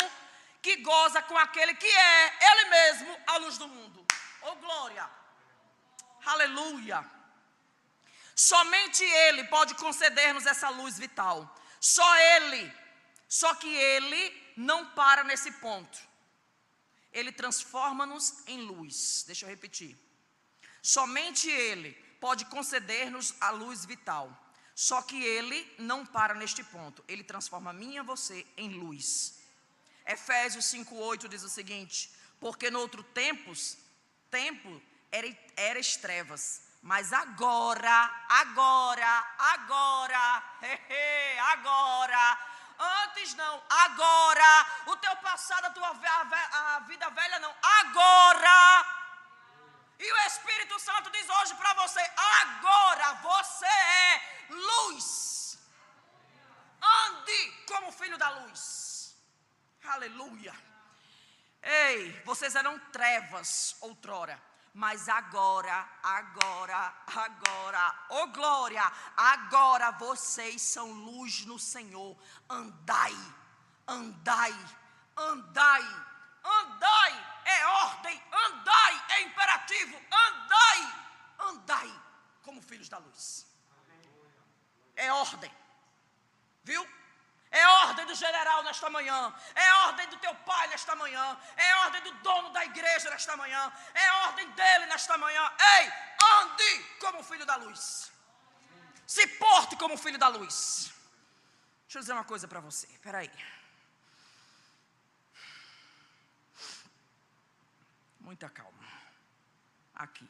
que 0.62 0.78
goza 0.78 1.22
com 1.24 1.38
aquele 1.38 1.74
que 1.74 1.88
é 1.88 2.52
ele 2.52 2.66
mesmo 2.70 3.18
a 3.28 3.38
luz 3.38 3.58
do 3.58 3.68
mundo. 3.68 4.06
Oh 4.44 4.56
glória! 4.56 5.10
Aleluia! 6.24 7.04
Somente 8.36 9.04
ele 9.04 9.46
pode 9.46 9.74
conceder-nos 9.76 10.46
essa 10.46 10.70
luz 10.70 11.00
vital. 11.00 11.38
Só 11.80 12.16
ele. 12.36 12.72
Só 13.28 13.56
que 13.56 13.68
ele 13.68 14.54
não 14.56 14.86
para 14.92 15.24
nesse 15.24 15.52
ponto 15.54 16.15
ele 17.16 17.32
transforma-nos 17.32 18.44
em 18.46 18.60
luz. 18.60 19.24
Deixa 19.26 19.46
eu 19.46 19.50
repetir. 19.50 19.98
Somente 20.82 21.50
Ele 21.50 21.94
pode 22.20 22.44
conceder-nos 22.46 23.34
a 23.40 23.52
luz 23.52 23.86
vital. 23.86 24.28
Só 24.76 25.02
que 25.02 25.24
Ele 25.24 25.66
não 25.80 26.06
para 26.06 26.34
neste 26.34 26.62
ponto. 26.62 27.04
Ele 27.08 27.24
transforma 27.24 27.70
a 27.70 27.74
e 28.02 28.02
você 28.02 28.46
em 28.58 28.70
luz. 28.72 29.40
Efésios 30.06 30.66
5:8 30.66 31.30
diz 31.30 31.44
o 31.44 31.50
seguinte: 31.50 32.12
porque 32.38 32.70
no 32.70 32.80
outro 32.80 33.02
tempos, 33.02 33.78
tempo 34.30 34.82
era, 35.10 35.28
era 35.56 35.80
trevas, 35.96 36.62
mas 36.82 37.14
agora, 37.14 38.26
agora, 38.28 39.14
agora, 39.40 40.44
agora, 41.54 42.55
antes 42.80 43.34
não, 43.36 43.64
agora, 43.70 44.68
o 44.88 44.98
teu 44.98 45.16
passado, 45.18 45.66
a 45.66 45.70
tua 45.72 45.90
a, 45.90 46.76
a 46.76 46.80
vida 46.80 47.10
velha 47.10 47.40
não, 47.40 47.54
agora. 47.82 48.86
E 49.98 50.12
o 50.12 50.18
Espírito 50.28 50.80
Santo 50.80 51.10
diz 51.10 51.30
hoje 51.30 51.56
para 51.56 51.74
você: 51.76 52.02
agora 52.42 53.14
você 53.16 53.66
é 53.66 54.22
luz. 54.50 55.58
Ande 56.82 57.64
como 57.68 57.92
filho 57.92 58.18
da 58.18 58.30
luz. 58.30 59.16
Aleluia. 59.86 60.54
Ei, 61.62 62.12
vocês 62.24 62.56
eram 62.56 62.78
trevas 62.92 63.76
outrora, 63.82 64.40
mas 64.76 65.08
agora, 65.08 65.88
agora, 66.04 66.94
agora, 67.08 68.06
oh 68.10 68.28
glória, 68.28 68.84
agora 69.16 69.92
vocês 69.92 70.62
são 70.62 70.92
luz 70.92 71.46
no 71.46 71.58
Senhor. 71.58 72.18
Andai, 72.50 73.16
andai, 73.88 74.54
andai, 75.16 75.82
andai, 76.44 77.42
é 77.46 77.66
ordem, 77.68 78.22
andai, 78.34 79.06
é 79.12 79.22
imperativo, 79.22 79.98
andai, 80.12 80.94
andai 81.40 82.02
como 82.44 82.62
filhos 82.62 82.90
da 82.90 82.98
luz. 82.98 83.48
É 84.94 85.10
ordem, 85.14 85.52
viu? 86.66 86.86
É 87.62 87.66
ordem 87.88 88.06
do 88.06 88.16
general 88.24 88.64
nesta 88.64 88.90
manhã. 88.90 89.34
É 89.56 89.68
ordem 89.88 90.08
do 90.10 90.18
teu 90.18 90.36
pai 90.50 90.68
nesta 90.68 90.94
manhã. 91.02 91.26
É 91.56 91.76
ordem 91.86 92.02
do 92.08 92.12
dono 92.28 92.50
da 92.50 92.66
igreja 92.66 93.10
nesta 93.10 93.38
manhã. 93.38 93.62
É 93.94 94.12
ordem 94.28 94.50
dele 94.60 94.86
nesta 94.88 95.18
manhã. 95.18 95.44
Ei, 95.76 95.86
ande 96.40 96.84
como 97.00 97.24
filho 97.24 97.46
da 97.46 97.56
luz. 97.56 98.12
Se 99.08 99.26
porte 99.44 99.78
como 99.78 99.98
filho 99.98 100.18
da 100.18 100.28
luz. 100.28 100.92
Deixa 101.84 101.98
eu 101.98 102.02
dizer 102.02 102.12
uma 102.12 102.26
coisa 102.26 102.46
para 102.46 102.60
você. 102.60 102.88
Espera 102.88 103.20
aí. 103.20 103.32
Muita 108.20 108.50
calma. 108.50 108.84
Aqui. 109.94 110.30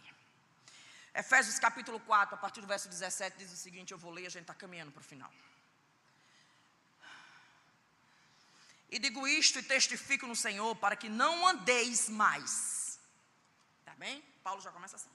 Efésios 1.15 1.57
capítulo 1.57 1.99
4, 2.01 2.35
a 2.35 2.37
partir 2.37 2.61
do 2.61 2.67
verso 2.67 2.87
17, 2.87 3.37
diz 3.37 3.51
o 3.51 3.57
seguinte: 3.57 3.93
eu 3.93 3.97
vou 3.97 4.11
ler, 4.11 4.27
a 4.27 4.29
gente 4.29 4.43
está 4.43 4.53
caminhando 4.53 4.91
para 4.91 5.01
o 5.01 5.03
final. 5.03 5.33
E 8.89 8.99
digo 8.99 9.27
isto 9.27 9.59
e 9.59 9.63
testifico 9.63 10.27
no 10.27 10.35
Senhor 10.35 10.75
para 10.75 10.95
que 10.95 11.09
não 11.09 11.47
andeis 11.47 12.09
mais. 12.09 12.99
Tá 13.83 13.95
bem? 13.95 14.23
Paulo 14.43 14.61
já 14.61 14.71
começa 14.71 14.95
assim. 14.95 15.09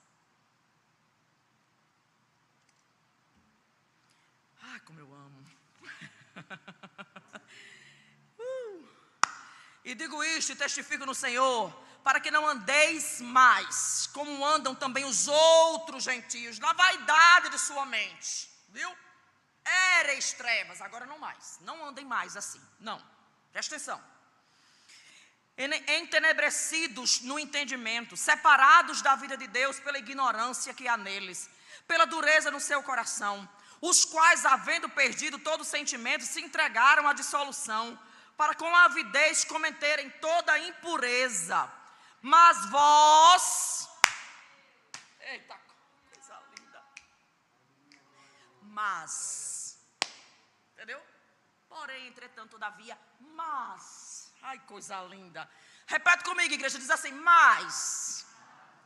Ah, 4.63 4.81
como 4.85 5.01
eu 5.01 5.15
amo. 5.15 5.47
uh. 8.39 8.89
E 9.85 9.95
digo 9.95 10.23
isto 10.23 10.53
e 10.53 10.57
testifico 10.57 11.07
no 11.07 11.15
Senhor 11.15 11.73
para 12.03 12.21
que 12.21 12.31
não 12.31 12.47
andeis 12.47 13.21
mais 13.21 14.09
como 14.13 14.45
andam 14.45 14.75
também 14.75 15.05
os 15.05 15.29
outros 15.29 16.05
gentios, 16.05 16.59
na 16.59 16.73
vaidade 16.73 17.51
de 17.51 17.59
sua 17.59 17.87
mente. 17.87 18.51
Viu? 18.69 18.91
Ereis 20.01 20.33
trevas, 20.33 20.81
agora 20.81 21.07
não 21.07 21.19
mais. 21.19 21.59
Não 21.61 21.85
andem 21.85 22.05
mais 22.05 22.37
assim. 22.37 22.61
Não. 22.79 23.01
Presta 23.53 23.75
atenção. 23.75 24.03
Entenebrecidos 26.01 27.21
no 27.21 27.39
entendimento, 27.39 28.17
separados 28.17 29.03
da 29.03 29.15
vida 29.15 29.37
de 29.37 29.47
Deus 29.47 29.79
pela 29.79 29.99
ignorância 29.99 30.73
que 30.73 30.89
há 30.89 30.97
neles, 30.97 31.51
pela 31.87 32.07
dureza 32.07 32.51
no 32.51 32.61
seu 32.61 32.83
coração, 32.83 33.49
os 33.81 34.05
quais, 34.05 34.45
havendo 34.47 34.89
perdido 34.89 35.39
todo 35.39 35.65
sentimento, 35.65 36.25
se 36.25 36.41
entregaram 36.41 37.09
à 37.09 37.13
dissolução, 37.13 37.99
para 38.37 38.55
com 38.55 38.75
avidez 38.75 39.45
cometerem 39.45 40.09
toda 40.27 40.53
a 40.53 40.59
impureza. 40.59 41.71
Mas 42.23 42.71
vós. 42.71 43.89
Eita, 45.21 45.59
coisa 46.11 46.43
linda. 46.57 46.83
Mas. 48.63 49.79
Entendeu? 50.73 51.01
Porém, 51.69 52.07
entretanto, 52.09 52.51
todavia, 52.51 52.99
mas. 53.41 54.33
Ai, 54.43 54.59
coisa 54.61 55.01
linda. 55.05 55.49
Repete 55.87 56.25
comigo, 56.25 56.55
igreja, 56.55 56.79
diz 56.79 56.91
assim: 56.91 57.13
mas. 57.13 58.27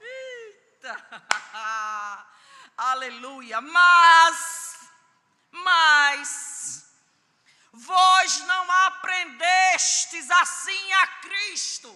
Eita. 0.00 0.94
Aleluia. 2.76 3.60
Mas. 3.60 4.78
Mas. 5.50 6.90
Vós 7.72 8.38
não 8.46 8.70
aprendestes 8.86 10.30
assim 10.30 10.92
a 10.92 11.06
Cristo. 11.24 11.90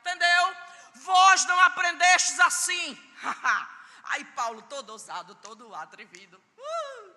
Entendeu? 0.00 0.56
Vós 0.96 1.44
não 1.46 1.58
aprendestes 1.60 2.38
assim. 2.40 2.88
Aí 4.04 4.24
Paulo, 4.36 4.60
todo 4.62 4.90
ousado, 4.90 5.34
todo 5.36 5.74
atrevido. 5.74 6.36
Uh. 6.58 7.14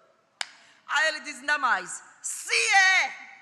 Aí 0.87 1.07
ele 1.09 1.19
diz 1.21 1.37
ainda 1.39 1.57
mais: 1.57 2.01
se 2.21 2.55
é. 2.55 3.36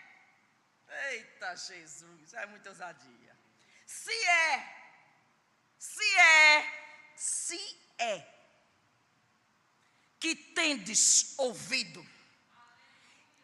Eita 1.10 1.55
Jesus, 1.55 2.34
é 2.34 2.45
muita 2.45 2.69
ousadia. 2.69 3.38
Se 3.86 4.12
é, 4.12 4.53
se 5.77 6.17
é, 6.17 7.13
se 7.15 7.79
é 7.97 8.36
que 10.19 10.36
tendes 10.36 11.36
ouvido 11.38 12.05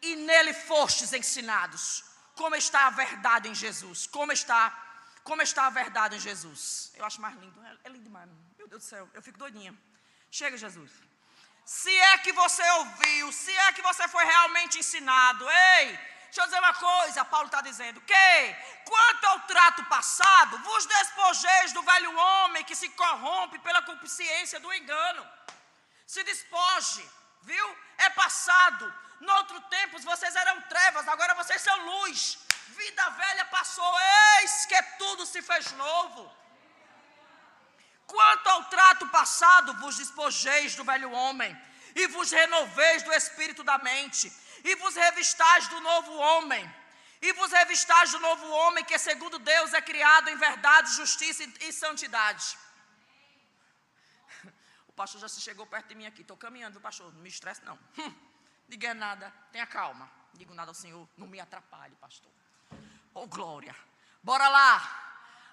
e 0.00 0.16
nele 0.16 0.52
fostes 0.52 1.12
ensinados, 1.12 2.04
como 2.34 2.56
está 2.56 2.86
a 2.88 2.90
verdade 2.90 3.48
em 3.48 3.54
Jesus, 3.54 4.06
como 4.06 4.32
está, 4.32 4.62
como 5.22 5.42
está 5.42 5.66
a 5.66 5.70
verdade 5.70 6.16
em 6.16 6.20
Jesus. 6.20 6.90
Eu 6.96 7.04
acho 7.04 7.20
mais 7.20 7.36
lindo, 7.38 7.64
é, 7.64 7.78
é 7.84 7.88
lindo 7.88 8.04
demais, 8.04 8.28
meu 8.58 8.66
Deus 8.66 8.82
do 8.82 8.88
céu, 8.88 9.08
eu 9.14 9.22
fico 9.22 9.38
doidinha. 9.38 9.72
Chega 10.30 10.56
Jesus. 10.56 10.90
Se 11.64 11.94
é 11.94 12.18
que 12.18 12.32
você 12.32 12.68
ouviu, 12.70 13.30
se 13.32 13.52
é 13.52 13.72
que 13.72 13.82
você 13.82 14.08
foi 14.08 14.24
realmente 14.24 14.78
ensinado, 14.78 15.48
ei, 15.48 15.98
deixa 16.32 16.40
eu 16.40 16.46
dizer 16.46 16.60
uma 16.60 16.72
coisa, 16.72 17.24
Paulo 17.26 17.48
está 17.48 17.60
dizendo, 17.60 18.00
que 18.00 18.56
quanto 18.86 19.24
ao 19.26 19.40
trato 19.40 19.84
passado, 19.84 20.58
vos 20.60 20.86
despojeis 20.86 21.74
do 21.74 21.82
velho 21.82 22.16
homem 22.16 22.64
que 22.64 22.74
se 22.74 22.88
corrompe 23.00 23.58
pela 23.58 23.82
consciência 23.82 24.58
do 24.58 24.72
engano. 24.72 25.22
Se 26.06 26.24
despoje, 26.24 27.06
viu? 27.42 27.66
É 27.98 28.08
passado. 28.10 28.84
No 29.20 29.32
outro 29.40 29.60
tempo 29.76 30.00
vocês 30.00 30.34
eram 30.34 30.58
trevas, 30.62 31.06
agora 31.06 31.34
vocês 31.34 31.60
são 31.60 31.76
luz. 31.90 32.38
Vida 32.78 33.10
velha 33.10 33.44
passou, 33.56 33.94
eis 34.38 34.64
que 34.64 34.82
tudo 35.02 35.26
se 35.26 35.42
fez 35.42 35.70
novo. 35.72 36.22
Quanto 38.06 38.48
ao 38.48 38.64
trato 38.76 39.06
passado, 39.08 39.74
vos 39.82 39.98
despojeis 39.98 40.74
do 40.76 40.84
velho 40.84 41.12
homem, 41.12 41.52
e 41.94 42.06
vos 42.06 42.30
renoveis 42.30 43.02
do 43.02 43.12
espírito 43.12 43.62
da 43.62 43.76
mente, 43.76 44.32
e 44.64 44.74
vos 44.76 44.94
revistais 44.94 45.68
do 45.68 45.80
novo 45.80 46.12
homem, 46.16 46.64
e 47.20 47.32
vos 47.32 47.52
revistais 47.52 48.10
do 48.10 48.20
novo 48.20 48.46
homem, 48.48 48.84
que 48.84 48.98
segundo 48.98 49.38
Deus 49.38 49.72
é 49.72 49.80
criado 49.80 50.28
em 50.28 50.36
verdade, 50.36 50.94
justiça 50.94 51.44
e 51.60 51.72
santidade. 51.72 52.58
O 54.88 54.94
pastor 54.94 55.22
já 55.22 55.28
se 55.28 55.40
chegou 55.40 55.66
perto 55.66 55.88
de 55.88 55.94
mim 55.94 56.04
aqui, 56.06 56.20
estou 56.20 56.36
caminhando, 56.36 56.78
pastor, 56.78 57.10
não 57.14 57.22
me 57.22 57.28
estresse 57.30 57.64
não. 57.64 57.78
Hum, 57.96 58.14
diga 58.68 58.92
nada, 58.92 59.32
tenha 59.50 59.66
calma. 59.66 60.10
Digo 60.34 60.52
nada 60.54 60.70
ao 60.70 60.74
Senhor, 60.74 61.08
não 61.16 61.26
me 61.26 61.40
atrapalhe, 61.40 61.94
pastor. 61.96 62.30
Oh 63.14 63.26
glória, 63.26 63.74
bora 64.22 64.48
lá. 64.48 64.76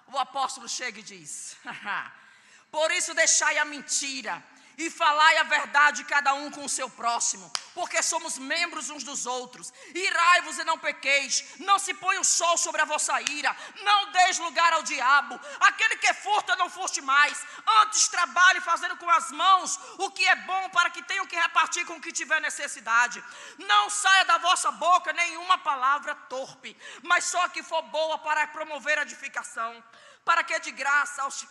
O 0.08 0.18
apóstolo 0.18 0.68
chega 0.68 1.00
e 1.00 1.02
diz: 1.02 1.56
Por 2.70 2.90
isso 2.90 3.14
deixai 3.14 3.58
a 3.58 3.64
mentira 3.64 4.42
e 4.80 4.88
falai 4.88 5.36
a 5.36 5.42
verdade 5.42 6.04
cada 6.04 6.32
um 6.32 6.50
com 6.50 6.64
o 6.64 6.68
seu 6.68 6.88
próximo, 6.88 7.52
porque 7.74 8.02
somos 8.02 8.38
membros 8.38 8.88
uns 8.88 9.04
dos 9.04 9.26
outros. 9.26 9.70
Irai-vos 9.94 10.58
e 10.58 10.64
não 10.64 10.78
pequeis, 10.78 11.44
não 11.58 11.78
se 11.78 11.92
põe 11.92 12.16
o 12.18 12.24
sol 12.24 12.56
sobre 12.56 12.80
a 12.80 12.86
vossa 12.86 13.20
ira, 13.20 13.54
não 13.82 14.10
deis 14.10 14.38
lugar 14.38 14.72
ao 14.72 14.82
diabo. 14.82 15.38
Aquele 15.60 15.96
que 15.96 16.14
furta, 16.14 16.56
não 16.56 16.70
furte 16.70 17.02
mais. 17.02 17.44
Antes 17.82 18.08
trabalhe 18.08 18.60
fazendo 18.62 18.96
com 18.96 19.10
as 19.10 19.30
mãos 19.30 19.78
o 19.98 20.10
que 20.10 20.26
é 20.26 20.36
bom, 20.36 20.70
para 20.70 20.88
que 20.88 21.02
tenham 21.02 21.26
que 21.26 21.36
repartir 21.36 21.84
com 21.84 21.96
o 21.96 22.00
que 22.00 22.10
tiver 22.10 22.40
necessidade. 22.40 23.22
Não 23.58 23.90
saia 23.90 24.24
da 24.24 24.38
vossa 24.38 24.70
boca 24.72 25.12
nenhuma 25.12 25.58
palavra 25.58 26.14
torpe, 26.14 26.74
mas 27.02 27.24
só 27.24 27.48
que 27.48 27.62
for 27.62 27.82
boa 27.82 28.18
para 28.18 28.46
promover 28.46 28.98
a 28.98 29.02
edificação, 29.02 29.84
para 30.24 30.42
que 30.42 30.58
de 30.60 30.70
graça 30.70 31.20
aos 31.22 31.44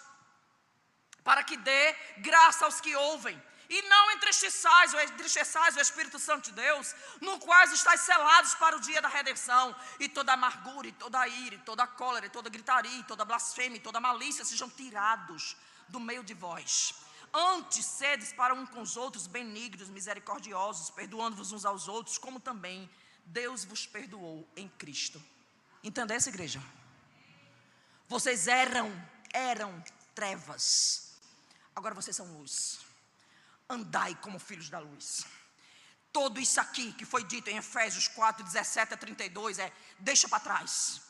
para 1.30 1.44
que 1.44 1.56
dê 1.58 1.96
graça 2.18 2.66
aos 2.66 2.82
que 2.82 2.96
ouvem. 2.96 3.40
E 3.70 3.84
não 3.84 4.12
entristeçais, 4.14 4.96
entristeçais 4.96 5.76
o 5.76 5.80
Espírito 5.80 6.18
Santo 6.18 6.46
de 6.46 6.54
Deus, 6.54 6.96
no 7.22 7.38
quais 7.38 7.72
estáis 7.72 8.02
selados 8.02 8.56
para 8.56 8.76
o 8.76 8.80
dia 8.80 9.00
da 9.00 9.08
redenção. 9.08 9.76
E 10.00 10.10
toda 10.10 10.34
amargura, 10.34 10.88
e 10.88 10.92
toda 10.92 11.28
ira, 11.28 11.54
e 11.54 11.60
toda 11.60 11.86
cólera, 11.86 12.26
e 12.26 12.32
toda 12.32 12.50
gritaria, 12.50 12.98
e 12.98 13.04
toda 13.04 13.24
blasfêmia, 13.24 13.78
e 13.78 13.80
toda 13.80 14.00
malícia 14.00 14.44
sejam 14.44 14.68
tirados 14.72 15.56
do 15.88 16.00
meio 16.00 16.24
de 16.24 16.34
vós. 16.34 16.96
Antes 17.32 17.86
sedes 17.86 18.34
para 18.34 18.56
um 18.56 18.66
com 18.66 18.82
os 18.82 18.98
outros 18.98 19.28
benignos, 19.28 19.88
misericordiosos, 19.88 20.90
perdoando-vos 20.90 21.52
uns 21.52 21.64
aos 21.64 21.88
outros, 21.88 22.18
como 22.18 22.40
também 22.40 22.90
Deus 23.24 23.64
vos 23.64 23.86
perdoou 23.86 24.50
em 24.56 24.68
Cristo. 24.68 25.22
Entendeu 25.84 26.18
essa 26.18 26.30
igreja? 26.30 26.60
Vocês 28.08 28.48
eram, 28.48 28.92
eram 29.32 29.72
trevas. 30.16 31.09
Agora 31.80 31.96
vocês 31.96 32.16
são 32.16 32.28
luz 32.38 32.80
andai 33.70 34.16
como 34.16 34.40
filhos 34.40 34.70
da 34.70 34.80
luz. 34.80 35.26
Tudo 36.12 36.40
isso 36.40 36.60
aqui 36.60 36.92
que 36.94 37.06
foi 37.06 37.24
dito 37.24 37.50
em 37.50 37.58
Efésios 37.58 38.08
4, 38.08 38.44
17 38.44 38.96
a 38.96 38.98
32 38.98 39.60
é: 39.60 39.72
deixa 40.00 40.28
para 40.28 40.40
trás. 40.40 41.02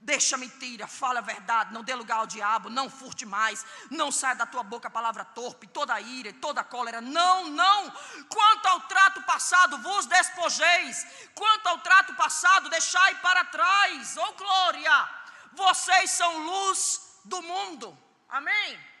Deixa 0.00 0.36
a 0.36 0.38
mentira, 0.38 0.86
fala 0.86 1.20
a 1.20 1.22
verdade, 1.22 1.72
não 1.72 1.82
dê 1.82 1.94
lugar 1.94 2.18
ao 2.18 2.26
diabo, 2.26 2.68
não 2.68 2.90
furte 2.90 3.24
mais, 3.24 3.64
não 3.90 4.12
saia 4.12 4.34
da 4.34 4.44
tua 4.44 4.62
boca 4.62 4.88
a 4.88 4.90
palavra 4.90 5.24
torpe, 5.24 5.66
toda 5.66 5.98
ira, 5.98 6.30
toda 6.34 6.64
cólera. 6.64 7.00
Não, 7.00 7.48
não. 7.48 7.90
Quanto 8.28 8.66
ao 8.66 8.80
trato 8.82 9.22
passado, 9.22 9.78
vos 9.78 10.04
despojeis. 10.06 11.06
Quanto 11.34 11.66
ao 11.68 11.78
trato 11.78 12.14
passado, 12.16 12.68
deixai 12.68 13.14
para 13.16 13.44
trás. 13.44 14.16
Oh 14.16 14.32
glória! 14.32 15.10
Vocês 15.52 16.10
são 16.10 16.38
luz 16.38 17.20
do 17.24 17.40
mundo. 17.40 17.96
Amém? 18.28 18.93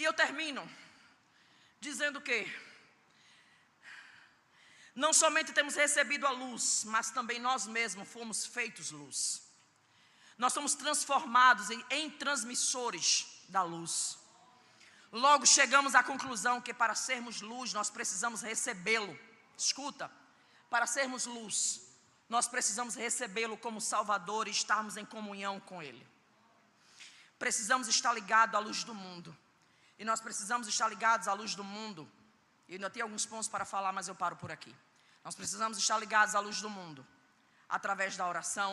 E 0.00 0.04
eu 0.04 0.14
termino 0.14 0.62
dizendo 1.78 2.22
que 2.22 2.38
não 4.94 5.12
somente 5.12 5.52
temos 5.52 5.74
recebido 5.74 6.26
a 6.26 6.30
luz, 6.30 6.84
mas 6.84 7.10
também 7.10 7.38
nós 7.38 7.66
mesmos 7.66 8.08
fomos 8.08 8.46
feitos 8.46 8.90
luz. 8.90 9.42
Nós 10.38 10.54
somos 10.54 10.74
transformados 10.74 11.68
em, 11.68 11.84
em 11.90 12.10
transmissores 12.10 13.26
da 13.50 13.62
luz. 13.62 14.16
Logo 15.12 15.44
chegamos 15.44 15.94
à 15.94 16.02
conclusão 16.02 16.62
que 16.62 16.72
para 16.72 16.94
sermos 16.94 17.42
luz 17.42 17.74
nós 17.74 17.90
precisamos 17.90 18.40
recebê-lo. 18.40 19.14
Escuta, 19.54 20.10
para 20.70 20.86
sermos 20.86 21.26
luz, 21.26 21.82
nós 22.26 22.48
precisamos 22.48 22.94
recebê-lo 22.94 23.58
como 23.58 23.82
Salvador 23.82 24.48
e 24.48 24.50
estarmos 24.50 24.96
em 24.96 25.04
comunhão 25.04 25.60
com 25.60 25.82
Ele. 25.82 26.08
Precisamos 27.38 27.86
estar 27.86 28.14
ligados 28.14 28.54
à 28.54 28.58
luz 28.60 28.82
do 28.82 28.94
mundo. 28.94 29.36
E 30.00 30.04
nós 30.04 30.18
precisamos 30.18 30.66
estar 30.66 30.88
ligados 30.88 31.28
à 31.28 31.34
luz 31.34 31.54
do 31.54 31.62
mundo. 31.62 32.10
E 32.66 32.72
ainda 32.76 32.88
tem 32.88 33.02
alguns 33.02 33.26
pontos 33.26 33.48
para 33.48 33.66
falar, 33.66 33.92
mas 33.92 34.08
eu 34.08 34.14
paro 34.14 34.34
por 34.34 34.50
aqui. 34.50 34.74
Nós 35.22 35.34
precisamos 35.34 35.76
estar 35.76 35.98
ligados 35.98 36.34
à 36.34 36.40
luz 36.40 36.62
do 36.62 36.70
mundo 36.70 37.06
através 37.68 38.16
da 38.16 38.26
oração. 38.26 38.72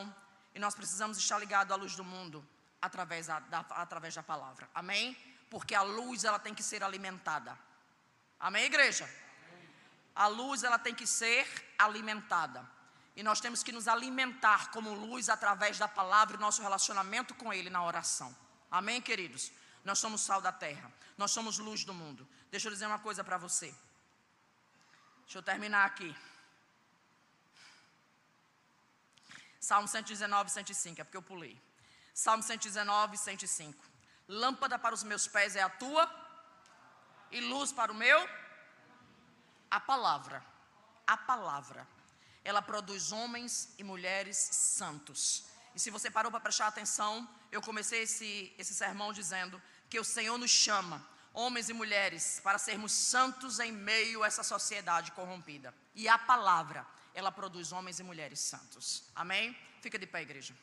E 0.55 0.59
nós 0.59 0.73
precisamos 0.73 1.17
estar 1.17 1.37
ligados 1.37 1.73
à 1.73 1.75
luz 1.75 1.97
do 1.97 2.03
mundo 2.03 2.47
através 2.81 3.27
da, 3.27 3.41
da, 3.41 3.59
através 3.71 4.15
da 4.15 4.23
palavra. 4.23 4.69
Amém? 4.73 5.17
Porque 5.49 5.75
a 5.75 5.81
luz 5.81 6.23
ela 6.23 6.39
tem 6.39 6.55
que 6.55 6.63
ser 6.63 6.81
alimentada. 6.81 7.59
Amém, 8.39 8.63
igreja? 8.63 9.05
A 10.15 10.27
luz 10.27 10.63
ela 10.63 10.79
tem 10.79 10.95
que 10.95 11.05
ser 11.05 11.45
alimentada. 11.77 12.65
E 13.17 13.21
nós 13.21 13.41
temos 13.41 13.63
que 13.63 13.73
nos 13.73 13.89
alimentar 13.89 14.71
como 14.71 14.93
luz 14.93 15.27
através 15.27 15.77
da 15.77 15.89
palavra 15.89 16.37
e 16.37 16.39
nosso 16.39 16.61
relacionamento 16.61 17.35
com 17.35 17.51
Ele 17.51 17.69
na 17.69 17.83
oração. 17.83 18.33
Amém, 18.71 19.01
queridos? 19.01 19.51
Nós 19.87 19.99
somos 19.99 20.21
sal 20.21 20.41
da 20.41 20.51
terra. 20.51 20.91
Nós 21.17 21.31
somos 21.31 21.57
luz 21.67 21.85
do 21.89 21.93
mundo. 21.93 22.27
Deixa 22.51 22.67
eu 22.67 22.73
dizer 22.73 22.87
uma 22.87 22.99
coisa 22.99 23.23
para 23.23 23.37
você. 23.37 23.73
Deixa 25.23 25.37
eu 25.39 25.43
terminar 25.51 25.85
aqui. 25.85 26.09
Salmo 29.67 29.87
119, 29.87 30.49
105, 30.49 31.01
é 31.01 31.03
porque 31.05 31.15
eu 31.15 31.21
pulei. 31.21 31.55
Salmo 32.13 32.43
119, 32.43 33.17
105. 33.17 33.85
Lâmpada 34.27 34.77
para 34.77 34.93
os 34.93 35.03
meus 35.03 35.25
pés 35.25 35.55
é 35.55 35.61
a 35.61 35.69
tua, 35.69 36.03
e 37.31 37.39
luz 37.39 37.71
para 37.71 37.91
o 37.91 37.95
meu. 37.95 38.19
A 39.71 39.79
palavra, 39.79 40.43
a 41.05 41.15
palavra, 41.15 41.87
ela 42.43 42.61
produz 42.61 43.13
homens 43.13 43.73
e 43.77 43.83
mulheres 43.85 44.37
santos. 44.37 45.45
E 45.73 45.79
se 45.79 45.89
você 45.89 46.09
parou 46.11 46.31
para 46.31 46.41
prestar 46.41 46.67
atenção, 46.67 47.27
eu 47.51 47.61
comecei 47.61 48.01
esse, 48.01 48.53
esse 48.57 48.73
sermão 48.73 49.13
dizendo 49.13 49.61
que 49.89 49.99
o 49.99 50.03
Senhor 50.03 50.37
nos 50.37 50.51
chama, 50.51 51.05
homens 51.33 51.69
e 51.69 51.73
mulheres, 51.73 52.39
para 52.43 52.57
sermos 52.57 52.91
santos 52.91 53.59
em 53.59 53.71
meio 53.71 54.23
a 54.23 54.27
essa 54.27 54.43
sociedade 54.43 55.11
corrompida. 55.11 55.73
E 55.95 56.07
a 56.07 56.17
palavra, 56.17 56.85
ela 57.13 57.31
produz 57.31 57.71
homens 57.71 57.99
e 57.99 58.03
mulheres 58.03 58.39
santos. 58.39 59.03
Amém? 59.15 59.57
Fica 59.81 59.97
de 59.97 60.07
pé, 60.07 60.21
igreja. 60.21 60.55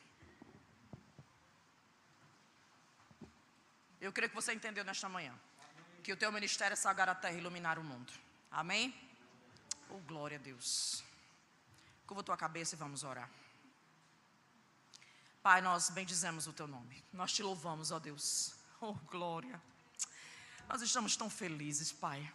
Eu 3.99 4.11
creio 4.13 4.29
que 4.29 4.35
você 4.35 4.53
entendeu 4.53 4.83
nesta 4.83 5.09
manhã 5.09 5.33
que 6.03 6.13
o 6.13 6.17
teu 6.17 6.31
ministério 6.31 6.73
é 6.73 6.75
salgar 6.75 7.09
a 7.09 7.15
terra 7.15 7.33
e 7.33 7.39
iluminar 7.39 7.79
o 7.79 7.83
mundo. 7.83 8.13
Amém? 8.51 8.93
Oh, 9.89 9.97
glória 9.99 10.37
a 10.37 10.39
Deus. 10.39 11.03
Curva 12.05 12.21
tua 12.21 12.37
cabeça 12.37 12.75
e 12.75 12.77
vamos 12.77 13.03
orar. 13.03 13.29
Pai, 15.41 15.61
nós 15.61 15.89
bendizemos 15.89 16.45
o 16.45 16.53
teu 16.53 16.67
nome. 16.67 17.03
Nós 17.11 17.33
te 17.33 17.41
louvamos, 17.41 17.91
ó 17.91 17.97
Deus. 17.97 18.53
Oh, 18.87 18.93
glória. 19.09 19.59
Nós 20.69 20.79
estamos 20.83 21.15
tão 21.15 21.27
felizes, 21.27 21.91
Pai. 21.91 22.31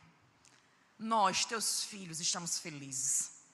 Nós, 0.99 1.45
teus 1.45 1.85
filhos, 1.85 2.19
estamos 2.19 2.59
felizes 2.59 3.45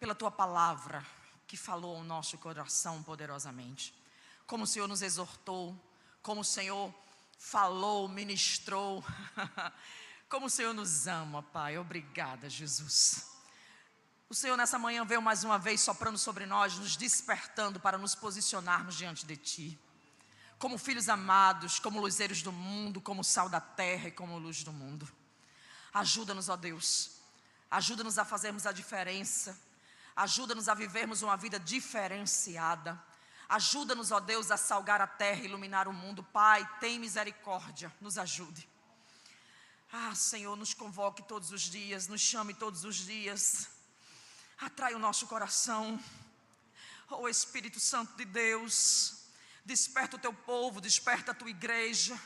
pela 0.00 0.16
tua 0.16 0.28
palavra 0.28 1.06
que 1.46 1.56
falou 1.56 1.96
ao 1.96 2.02
nosso 2.02 2.36
coração 2.36 3.04
poderosamente. 3.04 3.94
Como 4.48 4.64
o 4.64 4.66
Senhor 4.66 4.88
nos 4.88 5.00
exortou, 5.00 5.80
como 6.20 6.40
o 6.40 6.44
Senhor 6.44 6.92
falou, 7.38 8.08
ministrou, 8.08 9.04
como 10.28 10.46
o 10.46 10.50
Senhor 10.50 10.74
nos 10.74 11.06
ama, 11.06 11.40
Pai. 11.40 11.78
Obrigada, 11.78 12.50
Jesus. 12.50 13.30
O 14.28 14.34
Senhor 14.34 14.56
nessa 14.56 14.76
manhã 14.76 15.04
veio 15.04 15.22
mais 15.22 15.44
uma 15.44 15.56
vez 15.56 15.82
soprando 15.82 16.18
sobre 16.18 16.46
nós, 16.46 16.76
nos 16.78 16.96
despertando 16.96 17.78
para 17.78 17.96
nos 17.96 18.16
posicionarmos 18.16 18.96
diante 18.96 19.24
de 19.24 19.36
Ti 19.36 19.87
como 20.58 20.76
filhos 20.76 21.08
amados, 21.08 21.78
como 21.78 22.00
luzeiros 22.00 22.42
do 22.42 22.50
mundo, 22.50 23.00
como 23.00 23.22
sal 23.22 23.48
da 23.48 23.60
terra 23.60 24.08
e 24.08 24.12
como 24.12 24.38
luz 24.38 24.64
do 24.64 24.72
mundo. 24.72 25.08
Ajuda-nos, 25.94 26.48
ó 26.48 26.56
Deus. 26.56 27.12
Ajuda-nos 27.70 28.18
a 28.18 28.24
fazermos 28.24 28.66
a 28.66 28.72
diferença. 28.72 29.58
Ajuda-nos 30.16 30.68
a 30.68 30.74
vivermos 30.74 31.22
uma 31.22 31.36
vida 31.36 31.60
diferenciada. 31.60 33.00
Ajuda-nos, 33.48 34.10
ó 34.10 34.20
Deus, 34.20 34.50
a 34.50 34.56
salgar 34.56 35.00
a 35.00 35.06
terra 35.06 35.42
e 35.42 35.44
iluminar 35.44 35.86
o 35.86 35.92
mundo. 35.92 36.22
Pai, 36.22 36.68
tem 36.80 36.98
misericórdia, 36.98 37.92
nos 38.00 38.18
ajude. 38.18 38.68
Ah, 39.92 40.14
Senhor, 40.14 40.54
nos 40.56 40.74
convoque 40.74 41.22
todos 41.22 41.50
os 41.50 41.62
dias, 41.62 42.08
nos 42.08 42.20
chame 42.20 42.52
todos 42.52 42.84
os 42.84 42.96
dias. 42.96 43.68
Atrai 44.60 44.94
o 44.94 44.98
nosso 44.98 45.26
coração. 45.26 45.98
Oh 47.08 47.26
Espírito 47.26 47.80
Santo 47.80 48.14
de 48.16 48.26
Deus, 48.26 49.17
Desperta 49.68 50.16
o 50.16 50.18
teu 50.18 50.32
povo, 50.32 50.80
desperta 50.80 51.32
a 51.32 51.34
tua 51.34 51.50
igreja 51.50 52.18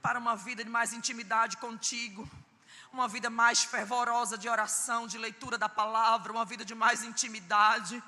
para 0.00 0.20
uma 0.20 0.36
vida 0.36 0.62
de 0.62 0.70
mais 0.70 0.92
intimidade 0.92 1.56
contigo, 1.56 2.30
uma 2.92 3.08
vida 3.08 3.28
mais 3.28 3.64
fervorosa 3.64 4.38
de 4.38 4.48
oração, 4.48 5.08
de 5.08 5.18
leitura 5.18 5.58
da 5.58 5.68
palavra, 5.68 6.30
uma 6.30 6.44
vida 6.44 6.64
de 6.64 6.72
mais 6.72 7.02
intimidade, 7.02 8.00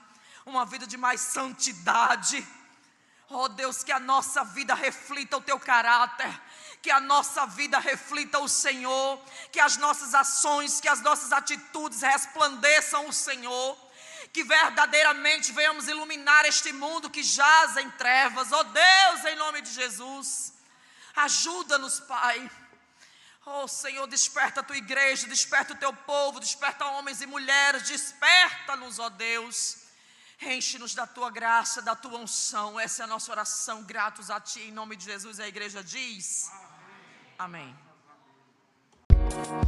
uma 0.44 0.64
vida 0.64 0.86
de 0.86 0.96
mais 0.96 1.20
santidade. 1.22 2.46
Oh 3.28 3.48
Deus, 3.48 3.82
que 3.82 3.90
a 3.90 3.98
nossa 3.98 4.44
vida 4.44 4.76
reflita 4.76 5.38
o 5.38 5.42
teu 5.42 5.58
caráter, 5.58 6.32
que 6.80 6.92
a 6.92 7.00
nossa 7.00 7.46
vida 7.46 7.80
reflita 7.80 8.38
o 8.38 8.48
Senhor, 8.48 9.20
que 9.50 9.58
as 9.58 9.76
nossas 9.76 10.14
ações, 10.14 10.80
que 10.80 10.88
as 10.88 11.00
nossas 11.00 11.32
atitudes 11.32 12.00
resplandeçam 12.00 13.08
o 13.08 13.12
Senhor 13.12 13.85
que 14.36 14.44
verdadeiramente 14.44 15.50
venhamos 15.50 15.88
iluminar 15.88 16.44
este 16.44 16.70
mundo 16.70 17.08
que 17.08 17.22
jaz 17.22 17.78
em 17.78 17.88
trevas. 17.92 18.52
Oh 18.52 18.64
Deus, 18.64 19.24
em 19.24 19.34
nome 19.34 19.62
de 19.62 19.72
Jesus, 19.72 20.52
ajuda-nos, 21.14 22.00
Pai. 22.00 22.50
Oh 23.46 23.66
Senhor, 23.66 24.06
desperta 24.06 24.60
a 24.60 24.62
tua 24.62 24.76
igreja, 24.76 25.26
desperta 25.26 25.72
o 25.72 25.76
teu 25.78 25.90
povo, 25.90 26.38
desperta 26.38 26.84
homens 26.84 27.22
e 27.22 27.26
mulheres, 27.26 27.84
desperta-nos, 27.84 28.98
ó 28.98 29.06
oh 29.06 29.10
Deus. 29.10 29.78
Enche-nos 30.42 30.94
da 30.94 31.06
tua 31.06 31.30
graça, 31.30 31.80
da 31.80 31.96
tua 31.96 32.18
unção. 32.18 32.78
Essa 32.78 32.98
é 33.00 33.04
a 33.04 33.06
nossa 33.06 33.32
oração, 33.32 33.84
gratos 33.84 34.30
a 34.30 34.38
ti, 34.38 34.60
em 34.60 34.70
nome 34.70 34.96
de 34.96 35.06
Jesus. 35.06 35.40
A 35.40 35.48
igreja 35.48 35.82
diz: 35.82 36.50
Amém. 37.38 37.74
Amém. 39.08 39.65